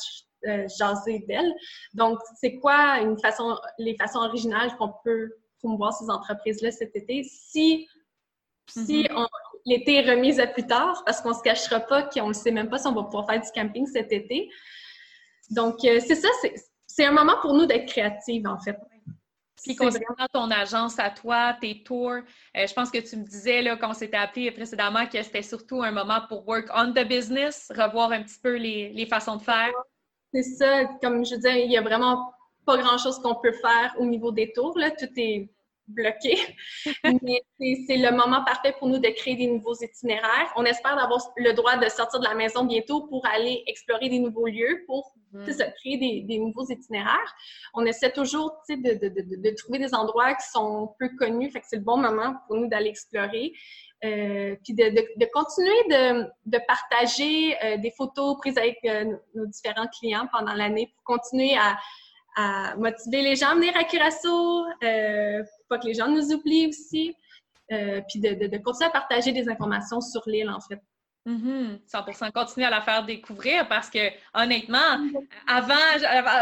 euh, 0.47 0.67
jaser 0.77 1.19
d'elles. 1.27 1.53
Donc, 1.93 2.19
c'est 2.39 2.55
quoi 2.55 2.99
une 2.99 3.17
façon, 3.19 3.57
les 3.77 3.95
façons 3.95 4.19
originales 4.19 4.75
qu'on 4.77 4.93
peut 5.03 5.31
promouvoir 5.59 5.93
ces 5.93 6.09
entreprises-là 6.09 6.71
cet 6.71 6.95
été? 6.95 7.23
Si, 7.23 7.87
si 8.67 9.03
mm-hmm. 9.03 9.27
l'été 9.65 9.95
est 9.95 10.09
remise 10.09 10.39
à 10.39 10.47
plus 10.47 10.67
tard, 10.67 11.03
parce 11.05 11.21
qu'on 11.21 11.29
ne 11.29 11.35
se 11.35 11.41
cachera 11.43 11.79
pas 11.79 12.03
qu'on 12.03 12.29
ne 12.29 12.33
sait 12.33 12.51
même 12.51 12.69
pas 12.69 12.79
si 12.79 12.87
on 12.87 12.93
va 12.93 13.03
pouvoir 13.03 13.27
faire 13.27 13.41
du 13.41 13.49
camping 13.53 13.87
cet 13.87 14.11
été. 14.11 14.49
Donc, 15.49 15.83
euh, 15.83 15.99
c'est 16.05 16.15
ça, 16.15 16.27
c'est 16.87 17.05
un 17.05 17.11
moment 17.11 17.35
pour 17.41 17.53
nous 17.53 17.65
d'être 17.65 17.87
créatifs, 17.87 18.45
en 18.45 18.59
fait. 18.59 18.77
Puis 19.63 19.75
concernant 19.75 20.27
ton 20.33 20.51
agence 20.51 20.99
à 20.99 21.09
toi, 21.09 21.55
tes 21.59 21.83
tours, 21.83 22.11
euh, 22.11 22.67
je 22.67 22.73
pense 22.73 22.91
que 22.91 22.97
tu 22.97 23.15
me 23.15 23.23
disais 23.23 23.61
là, 23.61 23.77
quand 23.77 23.91
on 23.91 23.93
s'était 23.93 24.17
appelé 24.17 24.51
précédemment 24.51 25.07
que 25.07 25.21
c'était 25.23 25.41
surtout 25.41 25.81
un 25.81 25.91
moment 25.91 26.21
pour 26.27 26.45
work 26.47 26.67
on 26.75 26.91
the 26.91 27.07
business, 27.07 27.71
revoir 27.73 28.11
un 28.11 28.23
petit 28.23 28.39
peu 28.43 28.57
les, 28.57 28.89
les 28.89 29.05
façons 29.05 29.37
de 29.37 29.41
faire. 29.41 29.71
C'est 30.33 30.43
ça, 30.43 30.85
comme 31.01 31.23
je 31.23 31.35
disais, 31.35 31.63
il 31.63 31.69
n'y 31.69 31.77
a 31.77 31.81
vraiment 31.81 32.33
pas 32.65 32.77
grand-chose 32.77 33.19
qu'on 33.19 33.35
peut 33.35 33.51
faire 33.51 33.93
au 33.99 34.05
niveau 34.05 34.31
des 34.31 34.51
tours. 34.51 34.77
Là. 34.77 34.89
Tout 34.89 35.09
est 35.15 35.49
bloqué. 35.87 36.37
Mais 37.03 37.43
c'est 37.87 37.97
le 37.97 38.11
moment 38.11 38.43
parfait 38.43 38.73
pour 38.77 38.87
nous 38.87 38.99
de 38.99 39.09
créer 39.09 39.35
des 39.35 39.47
nouveaux 39.47 39.75
itinéraires. 39.75 40.51
On 40.55 40.65
espère 40.65 40.97
avoir 40.97 41.19
le 41.37 41.53
droit 41.53 41.77
de 41.77 41.89
sortir 41.89 42.19
de 42.19 42.25
la 42.25 42.35
maison 42.35 42.65
bientôt 42.65 43.07
pour 43.07 43.25
aller 43.25 43.63
explorer 43.67 44.09
des 44.09 44.19
nouveaux 44.19 44.47
lieux, 44.47 44.83
pour 44.87 45.13
mm-hmm. 45.33 45.73
créer 45.75 46.23
des, 46.23 46.37
nouveaux 46.39 46.65
itinéraires. 46.69 47.35
On 47.73 47.85
essaie 47.85 48.11
toujours 48.11 48.53
de, 48.69 48.75
de, 48.75 49.07
de, 49.07 49.49
de, 49.49 49.55
trouver 49.55 49.79
des 49.79 49.93
endroits 49.93 50.33
qui 50.35 50.49
sont 50.49 50.95
peu 50.99 51.09
connus, 51.17 51.51
fait 51.51 51.59
que 51.59 51.67
c'est 51.69 51.77
le 51.77 51.83
bon 51.83 51.97
moment 51.97 52.35
pour 52.47 52.57
nous 52.57 52.67
d'aller 52.67 52.89
explorer. 52.89 53.53
Euh, 54.05 54.57
puis 54.65 54.73
de, 54.73 55.31
continuer 55.33 56.27
de, 56.45 56.57
partager 56.67 57.55
euh, 57.63 57.77
des 57.77 57.91
photos 57.91 58.37
prises 58.37 58.57
avec 58.57 58.77
euh, 58.83 59.15
nos 59.33 59.45
différents 59.45 59.87
clients 59.87 60.27
pendant 60.33 60.53
l'année 60.53 60.91
pour 60.93 61.15
continuer 61.15 61.55
à, 61.55 61.77
à 62.35 62.75
motiver 62.75 63.21
les 63.21 63.35
gens 63.35 63.49
à 63.49 63.55
venir 63.55 63.75
à 63.77 63.83
Curaçao, 63.83 64.65
euh, 64.83 65.43
pas 65.73 65.79
que 65.79 65.87
les 65.87 65.95
gens 65.95 66.07
nous 66.07 66.31
oublient 66.31 66.67
aussi, 66.67 67.15
euh, 67.71 68.01
puis 68.07 68.19
de, 68.19 68.47
de, 68.47 68.57
continuer 68.57 68.89
à 68.89 68.91
partager 68.91 69.31
des 69.31 69.49
informations 69.49 70.01
sur 70.01 70.21
l'île, 70.27 70.49
en 70.49 70.59
fait. 70.61 70.79
Mm 71.25 71.77
100 71.87 72.31
continuer 72.33 72.67
à 72.67 72.69
la 72.69 72.81
faire 72.81 73.05
découvrir 73.05 73.65
parce 73.69 73.89
que 73.89 74.09
honnêtement, 74.33 74.99
avant, 75.47 75.73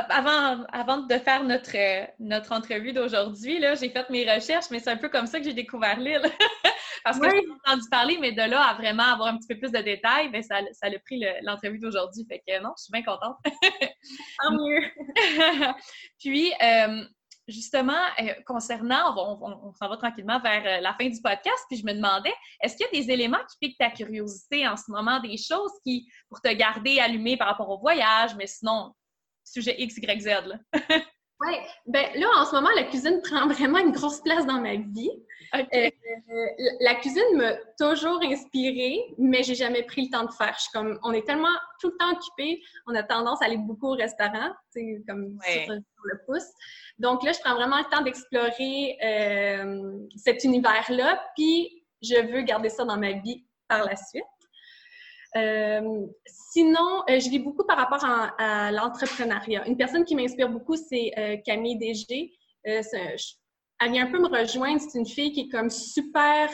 avant, 0.10 0.66
avant 0.72 0.98
de 0.98 1.14
faire 1.20 1.44
notre, 1.44 1.78
notre 2.20 2.52
entrevue 2.52 2.92
d'aujourd'hui, 2.92 3.64
j'ai 3.80 3.90
fait 3.90 4.10
mes 4.10 4.28
recherches, 4.32 4.72
mais 4.72 4.80
c'est 4.80 4.90
un 4.90 4.98
peu 4.98 5.10
comme 5.10 5.28
ça 5.28 5.38
que 5.38 5.46
j'ai 5.46 5.54
découvert 5.54 6.00
l'île. 6.00 6.24
parce 7.04 7.20
que 7.20 7.30
j'ai 7.30 7.44
entendu 7.66 7.88
parler, 7.92 8.18
mais 8.20 8.32
de 8.32 8.42
là 8.42 8.62
à 8.70 8.74
vraiment 8.74 9.04
avoir 9.04 9.28
un 9.30 9.38
petit 9.38 9.48
peu 9.48 9.60
plus 9.60 9.72
de 9.72 9.80
détails, 9.80 10.30
ben, 10.30 10.42
ça, 10.42 10.62
ça 10.74 10.88
a 10.88 11.00
pris 11.00 11.24
l'entrevue 11.44 11.80
d'aujourd'hui. 11.80 12.26
Fait 12.28 12.42
que 12.48 12.62
non, 12.62 12.72
je 12.78 12.84
suis 12.84 12.92
bien 12.92 13.04
contente. 13.04 13.38
Tant 14.42 14.52
mieux. 14.52 14.82
Puis, 16.20 16.52
euh, 16.64 17.04
justement, 17.52 18.02
euh, 18.20 18.34
concernant, 18.46 19.16
on, 19.18 19.74
s'en 19.74 19.90
va 19.90 19.98
tranquillement 19.98 20.40
vers 20.40 20.64
euh, 20.66 20.82
la 20.82 20.94
fin 20.94 21.10
du 21.10 21.22
podcast, 21.22 21.66
puis 21.70 21.78
je 21.78 21.86
me 21.86 21.94
demandais, 21.94 22.34
est-ce 22.62 22.76
qu'il 22.76 22.86
y 22.92 22.98
a 22.98 23.02
des 23.02 23.12
éléments 23.12 23.44
qui 23.50 23.58
piquent 23.60 23.78
ta 23.78 23.90
curiosité 23.90 24.68
en 24.68 24.78
ce 24.78 24.90
moment, 24.90 25.20
des 25.20 25.38
choses 25.38 25.72
qui, 25.86 26.08
pour 26.30 26.42
te 26.42 26.52
garder 26.54 27.00
allumé 27.00 27.38
par 27.38 27.48
rapport 27.48 27.70
au 27.70 27.80
voyage, 27.80 28.36
mais 28.36 28.48
sinon, 28.48 28.94
sujet 29.44 29.76
X, 29.80 29.98
Y, 29.98 30.22
Z, 30.22 30.28
là? 30.48 30.58
oui, 31.44 31.56
ben 31.88 32.06
là, 32.16 32.28
en 32.38 32.46
ce 32.46 32.54
moment, 32.54 32.70
la 32.76 32.84
cuisine 32.84 33.20
prend 33.24 33.48
vraiment 33.48 33.80
une 33.80 33.92
grosse 33.92 34.22
place 34.22 34.46
dans 34.46 34.60
ma 34.60 34.76
vie. 34.76 35.12
Euh, 35.54 35.90
la 36.80 36.96
cuisine 36.96 37.24
m'a 37.36 37.54
toujours 37.78 38.22
inspirée, 38.24 39.14
mais 39.18 39.44
j'ai 39.44 39.56
jamais 39.56 39.84
pris 39.84 40.04
le 40.04 40.10
temps 40.10 40.24
de 40.24 40.32
faire. 40.32 40.54
Je 40.56 40.64
suis 40.64 40.72
comme, 40.72 41.00
on 41.04 41.12
est 41.14 41.26
tellement 41.26 41.50
tout 41.80 41.90
le 41.90 41.98
temps 41.98 42.12
occupé, 42.12 42.62
on 42.88 42.96
a 42.96 43.04
tendance 43.04 43.42
à 43.42 43.46
aller 43.46 43.58
beaucoup 43.58 43.88
au 43.88 43.96
restaurant, 43.96 44.52
tu 44.74 45.04
comme 45.08 45.38
sur, 45.44 45.74
le 45.74 46.26
pouce. 46.26 46.48
Donc 47.00 47.24
là, 47.24 47.32
je 47.34 47.40
prends 47.40 47.56
vraiment 47.56 47.80
le 47.80 47.90
temps 47.90 48.02
d'explorer 48.02 48.98
euh, 49.04 49.98
cet 50.16 50.44
univers-là, 50.44 51.22
puis 51.36 51.84
je 52.02 52.16
veux 52.32 52.42
garder 52.44 52.70
ça 52.70 52.86
dans 52.86 52.98
ma 52.98 53.14
vie 53.14 53.46
par 53.68 53.84
la 53.86 53.96
suite. 53.96 54.24
Euh, 55.38 56.06
sinon, 56.26 57.04
je 57.08 57.30
lis 57.30 57.40
beaucoup 57.40 57.66
par 57.66 57.78
rapport 57.78 58.04
à, 58.06 58.72
l'entrepreneuriat. 58.72 59.68
Une 59.68 59.78
personne 59.78 60.06
qui 60.06 60.16
m'inspire 60.16 60.50
beaucoup, 60.50 60.76
c'est 60.76 61.42
Camille 61.46 61.78
Desgé 61.78 62.32
elle 63.82 63.92
vient 63.92 64.06
un 64.06 64.12
peu 64.12 64.20
me 64.20 64.28
rejoindre. 64.28 64.80
C'est 64.80 65.00
une 65.00 65.08
fille 65.08 65.32
qui 65.32 65.42
est 65.42 65.50
comme 65.50 65.70
super 65.70 66.50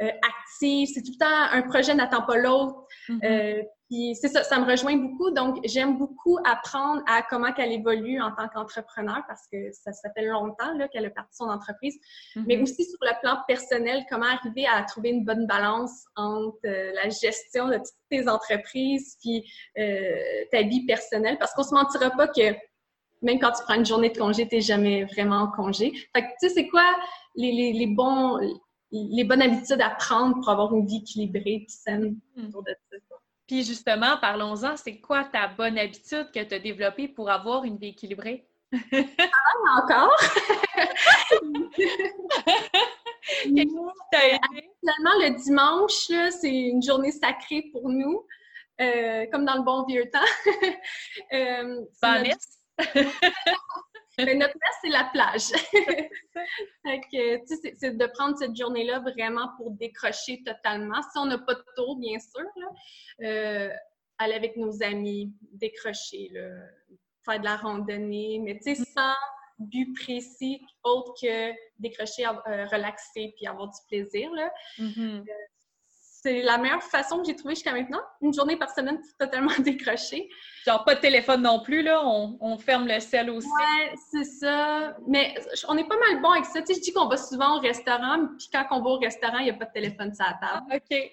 euh, 0.00 0.06
euh, 0.06 0.10
active. 0.10 0.88
C'est 0.92 1.02
tout 1.02 1.12
le 1.12 1.18
temps 1.18 1.56
un 1.56 1.62
projet 1.62 1.94
n'attend 1.94 2.22
pas 2.22 2.36
l'autre. 2.36 2.74
Mm-hmm. 3.08 3.24
Euh, 3.24 3.62
puis 3.90 4.14
c'est 4.14 4.28
ça, 4.28 4.42
ça 4.42 4.58
me 4.58 4.70
rejoint 4.70 4.96
beaucoup. 4.96 5.30
Donc, 5.30 5.60
j'aime 5.64 5.96
beaucoup 5.96 6.38
apprendre 6.44 7.02
à 7.06 7.22
comment 7.22 7.52
qu'elle 7.52 7.72
évolue 7.72 8.20
en 8.20 8.32
tant 8.32 8.48
qu'entrepreneur 8.48 9.22
parce 9.26 9.46
que 9.50 9.72
ça, 9.72 9.92
ça 9.92 10.10
fait 10.12 10.26
longtemps 10.26 10.76
qu'elle 10.92 11.06
a 11.06 11.10
parti 11.10 11.36
son 11.36 11.48
entreprise. 11.48 11.96
Mm-hmm. 12.36 12.44
Mais 12.46 12.60
aussi 12.60 12.84
sur 12.84 12.98
le 13.00 13.20
plan 13.20 13.38
personnel, 13.46 14.04
comment 14.10 14.26
arriver 14.26 14.66
à 14.66 14.82
trouver 14.82 15.10
une 15.10 15.24
bonne 15.24 15.46
balance 15.46 16.04
entre 16.16 16.58
la 16.64 17.08
gestion 17.08 17.68
de 17.68 17.76
toutes 17.76 18.08
tes 18.10 18.28
entreprises 18.28 19.16
puis 19.20 19.44
ta 19.74 20.62
vie 20.62 20.84
personnelle. 20.86 21.38
Parce 21.38 21.54
qu'on 21.54 21.62
se 21.62 21.74
mentira 21.74 22.10
pas 22.10 22.28
que 22.28 22.54
même 23.22 23.38
quand 23.38 23.52
tu 23.52 23.62
prends 23.64 23.74
une 23.74 23.86
journée 23.86 24.10
de 24.10 24.18
congé, 24.18 24.46
tu 24.46 24.56
n'es 24.56 24.60
jamais 24.60 25.04
vraiment 25.04 25.42
en 25.42 25.50
congé. 25.50 25.92
Fait 26.14 26.22
que, 26.22 26.26
tu 26.40 26.48
sais, 26.48 26.50
c'est 26.50 26.68
quoi 26.68 26.84
les, 27.34 27.72
les, 27.72 27.86
bons, 27.86 28.38
les 28.90 29.24
bonnes 29.24 29.42
habitudes 29.42 29.80
à 29.80 29.90
prendre 29.90 30.34
pour 30.36 30.48
avoir 30.48 30.74
une 30.74 30.86
vie 30.86 30.98
équilibrée 30.98 31.66
et 31.66 31.66
saine 31.68 32.18
hmm. 32.36 32.46
autour 32.46 32.62
de 32.62 32.74
ça? 32.90 32.96
Puis 33.46 33.64
justement, 33.64 34.18
parlons-en, 34.20 34.76
c'est 34.76 35.00
quoi 35.00 35.24
ta 35.24 35.48
bonne 35.48 35.78
habitude 35.78 36.30
que 36.34 36.44
tu 36.44 36.54
as 36.54 36.58
développée 36.58 37.08
pour 37.08 37.30
avoir 37.30 37.64
une 37.64 37.78
vie 37.78 37.88
équilibrée? 37.88 38.46
Ah, 38.72 39.82
encore! 39.82 40.14
Finalement, 43.42 43.92
le 45.20 45.42
dimanche, 45.42 46.10
c'est 46.30 46.52
une 46.52 46.82
journée 46.82 47.12
sacrée 47.12 47.70
pour 47.72 47.88
nous, 47.88 48.26
euh, 48.80 49.26
comme 49.32 49.44
dans 49.46 49.56
le 49.56 49.62
bon 49.62 49.84
vieux 49.86 50.10
temps. 50.10 50.18
euh, 51.32 51.84
Mais 54.18 54.18
notre 54.34 54.54
messe, 54.54 54.76
c'est 54.82 54.90
la 54.90 55.04
plage. 55.12 55.42
c'est 57.78 57.96
de 57.96 58.06
prendre 58.06 58.36
cette 58.36 58.56
journée-là 58.56 58.98
vraiment 59.00 59.50
pour 59.56 59.70
décrocher 59.72 60.42
totalement. 60.44 61.02
Si 61.02 61.18
on 61.18 61.26
n'a 61.26 61.38
pas 61.38 61.54
de 61.54 61.64
tour, 61.76 61.98
bien 61.98 62.18
sûr, 62.18 62.46
euh, 63.22 63.70
aller 64.18 64.34
avec 64.34 64.56
nos 64.56 64.82
amis, 64.82 65.32
décrocher, 65.52 66.30
faire 67.24 67.40
de 67.40 67.44
la 67.44 67.56
randonnée, 67.56 68.40
mais 68.42 68.58
tu 68.58 68.74
sais, 68.74 68.84
sans 68.84 69.14
but 69.58 69.92
précis 69.94 70.60
autre 70.84 71.14
que 71.20 71.52
décrocher, 71.78 72.26
euh, 72.26 72.66
relaxer 72.66 73.34
puis 73.36 73.46
avoir 73.46 73.68
du 73.68 73.78
plaisir. 73.88 74.30
Là. 74.32 74.50
Mm-hmm. 74.78 75.20
Euh, 75.20 75.34
c'est 76.20 76.42
la 76.42 76.58
meilleure 76.58 76.82
façon 76.82 77.20
que 77.20 77.26
j'ai 77.26 77.36
trouvée 77.36 77.54
jusqu'à 77.54 77.72
maintenant. 77.72 78.00
Une 78.20 78.34
journée 78.34 78.56
par 78.56 78.70
semaine 78.70 79.00
totalement 79.18 79.52
décrochée. 79.60 80.28
Genre 80.66 80.84
pas 80.84 80.96
de 80.96 81.00
téléphone 81.00 81.42
non 81.42 81.60
plus, 81.60 81.82
là. 81.82 82.02
On, 82.04 82.58
ferme 82.58 82.88
le 82.88 82.98
sel 82.98 83.30
aussi. 83.30 83.46
Ouais, 83.46 83.94
c'est 84.10 84.24
ça. 84.24 84.96
Mais 85.06 85.34
on 85.68 85.78
est 85.78 85.86
pas 85.86 85.96
mal 85.96 86.20
bon 86.20 86.30
avec 86.30 86.46
ça. 86.46 86.60
Tu 86.60 86.66
sais, 86.66 86.74
je 86.74 86.80
dis 86.80 86.92
qu'on 86.92 87.06
va 87.06 87.16
souvent 87.16 87.58
au 87.58 87.60
restaurant, 87.60 88.26
puis 88.36 88.48
quand 88.52 88.66
on 88.72 88.82
va 88.82 88.90
au 88.90 88.98
restaurant, 88.98 89.38
il 89.38 89.44
n'y 89.44 89.50
a 89.50 89.54
pas 89.54 89.66
de 89.66 89.72
téléphone 89.72 90.12
sur 90.12 90.24
la 90.24 90.32
table. 90.32 90.66
Ah, 90.70 90.76
OK. 90.76 91.12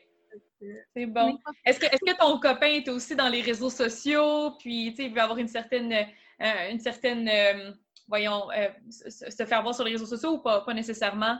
C'est 0.95 1.05
bon. 1.05 1.37
Est-ce 1.65 1.79
que, 1.79 1.85
est 1.85 1.99
que, 1.99 2.17
ton 2.17 2.39
copain 2.39 2.67
est 2.67 2.89
aussi 2.89 3.15
dans 3.15 3.29
les 3.29 3.41
réseaux 3.41 3.69
sociaux, 3.69 4.51
puis 4.57 4.89
tu 4.91 4.95
sais, 4.95 5.03
il 5.09 5.13
veut 5.13 5.21
avoir 5.21 5.37
une 5.37 5.47
certaine, 5.47 5.93
euh, 5.93 6.71
une 6.71 6.79
certaine, 6.79 7.29
euh, 7.29 7.71
voyons, 8.07 8.49
euh, 8.51 8.69
se 8.89 9.45
faire 9.45 9.61
voir 9.61 9.75
sur 9.75 9.83
les 9.83 9.91
réseaux 9.91 10.07
sociaux 10.07 10.31
ou 10.31 10.39
pas, 10.39 10.61
pas 10.61 10.73
nécessairement? 10.73 11.37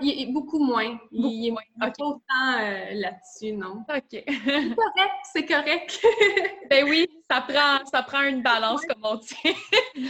Il 0.00 0.22
est 0.22 0.32
beaucoup 0.32 0.58
moins. 0.58 0.98
Il, 1.10 1.48
est 1.48 1.50
moins. 1.50 1.62
pas 1.78 1.92
autant 1.98 2.58
euh, 2.60 2.94
là-dessus, 2.94 3.52
non. 3.52 3.84
OK. 3.88 4.02
c'est 4.10 4.74
correct, 4.74 5.12
c'est 5.32 5.46
correct. 5.46 6.06
ben 6.70 6.88
oui, 6.88 7.08
ça 7.30 7.40
prend, 7.40 7.84
ça 7.86 8.02
prend 8.02 8.22
une 8.22 8.42
balance, 8.42 8.82
comme 8.86 9.04
on 9.04 9.16
dit. 9.16 9.34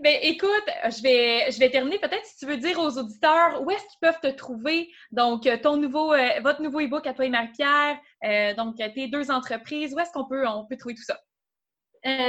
ben 0.00 0.18
écoute, 0.22 0.64
je 0.84 1.02
vais, 1.02 1.50
je 1.50 1.58
vais 1.58 1.70
terminer. 1.70 1.98
Peut-être 1.98 2.24
si 2.24 2.38
tu 2.38 2.46
veux 2.46 2.56
dire 2.56 2.78
aux 2.78 2.98
auditeurs 2.98 3.62
où 3.62 3.70
est-ce 3.70 3.84
qu'ils 3.84 4.00
peuvent 4.00 4.20
te 4.20 4.34
trouver? 4.34 4.90
Donc, 5.12 5.48
ton 5.62 5.76
nouveau, 5.76 6.12
euh, 6.12 6.40
votre 6.42 6.62
nouveau 6.62 6.80
e-book 6.80 7.06
à 7.06 7.14
toi 7.14 7.24
et 7.24 7.30
Marie-Pierre, 7.30 7.98
euh, 8.24 8.54
donc 8.54 8.76
tes 8.76 9.08
deux 9.08 9.30
entreprises, 9.30 9.94
où 9.94 10.00
est-ce 10.00 10.12
qu'on 10.12 10.26
peut, 10.26 10.46
on 10.46 10.66
peut 10.66 10.76
trouver 10.76 10.94
tout 10.94 11.04
ça? 11.04 11.18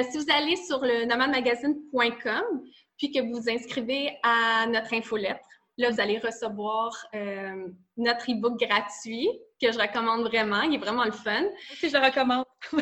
si 0.09 0.17
vous 0.17 0.25
allez 0.35 0.55
sur 0.55 0.79
le 0.81 1.05
nomadmagazine.com, 1.05 2.63
puis 2.97 3.11
que 3.11 3.19
vous 3.21 3.41
vous 3.41 3.49
inscrivez 3.49 4.17
à 4.23 4.65
notre 4.65 4.91
infolettre, 4.93 5.47
Là, 5.79 5.91
vous 5.91 6.01
allez 6.01 6.17
recevoir 6.17 6.91
euh, 7.13 7.67
notre 7.97 8.31
e-book 8.31 8.59
gratuit 8.59 9.29
que 9.61 9.71
je 9.71 9.77
recommande 9.77 10.23
vraiment. 10.23 10.61
Il 10.63 10.73
est 10.73 10.79
vraiment 10.79 11.05
le 11.05 11.11
fun. 11.11 11.43
Si 11.75 11.89
je 11.89 11.97
le 11.97 12.03
recommande. 12.03 12.45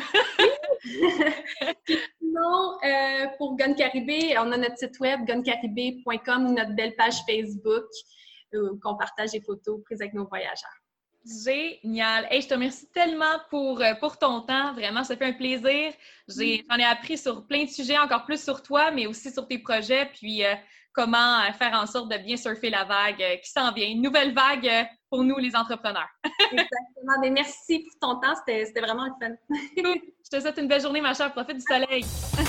Sinon, 2.18 2.78
euh, 2.82 3.26
pour 3.36 3.54
Gun 3.56 3.74
Caribé, 3.74 4.34
on 4.38 4.50
a 4.50 4.56
notre 4.56 4.78
site 4.78 4.98
web 5.00 5.26
guncaribé.com, 5.26 6.54
notre 6.54 6.74
belle 6.74 6.94
page 6.96 7.16
Facebook 7.28 7.84
euh, 8.54 8.72
où 8.72 8.80
on 8.82 8.96
partage 8.96 9.32
des 9.32 9.42
photos 9.42 9.82
prises 9.84 10.00
avec 10.00 10.14
nos 10.14 10.26
voyageurs. 10.26 10.80
Génial. 11.44 12.26
Hey, 12.30 12.40
je 12.40 12.48
te 12.48 12.54
remercie 12.54 12.88
tellement 12.92 13.40
pour, 13.50 13.82
pour 14.00 14.16
ton 14.16 14.40
temps. 14.40 14.72
Vraiment, 14.72 15.04
ça 15.04 15.16
fait 15.16 15.26
un 15.26 15.32
plaisir. 15.34 15.92
J'en 16.28 16.78
ai, 16.78 16.84
appris 16.84 17.18
sur 17.18 17.46
plein 17.46 17.64
de 17.64 17.68
sujets, 17.68 17.98
encore 17.98 18.24
plus 18.24 18.42
sur 18.42 18.62
toi, 18.62 18.90
mais 18.90 19.06
aussi 19.06 19.30
sur 19.30 19.46
tes 19.46 19.58
projets. 19.58 20.06
Puis, 20.14 20.44
comment 20.96 21.40
euh, 21.40 21.52
faire 21.52 21.74
en 21.74 21.86
sorte 21.86 22.10
de 22.10 22.16
bien 22.16 22.36
surfer 22.36 22.70
la 22.70 22.84
vague 22.84 23.22
euh, 23.22 23.36
qui 23.36 23.50
s'en 23.50 23.70
vient. 23.72 23.86
Une 23.86 24.02
nouvelle 24.02 24.34
vague 24.34 24.66
euh, 24.66 24.82
pour 25.10 25.22
nous, 25.22 25.36
les 25.36 25.54
entrepreneurs. 25.54 26.08
Exactement. 26.24 27.20
Mais 27.20 27.30
merci 27.30 27.80
pour 27.80 27.98
ton 28.00 28.20
temps. 28.20 28.34
C'était 28.46 28.80
vraiment 28.80 29.04
le 29.04 29.12
fun. 29.20 29.34
Je 29.76 30.30
te 30.30 30.40
souhaite 30.40 30.58
une 30.58 30.68
belle 30.68 30.80
journée, 30.80 31.02
ma 31.02 31.14
chère. 31.14 31.32
Profite 31.32 31.58
du 31.58 31.62
soleil. 31.62 32.04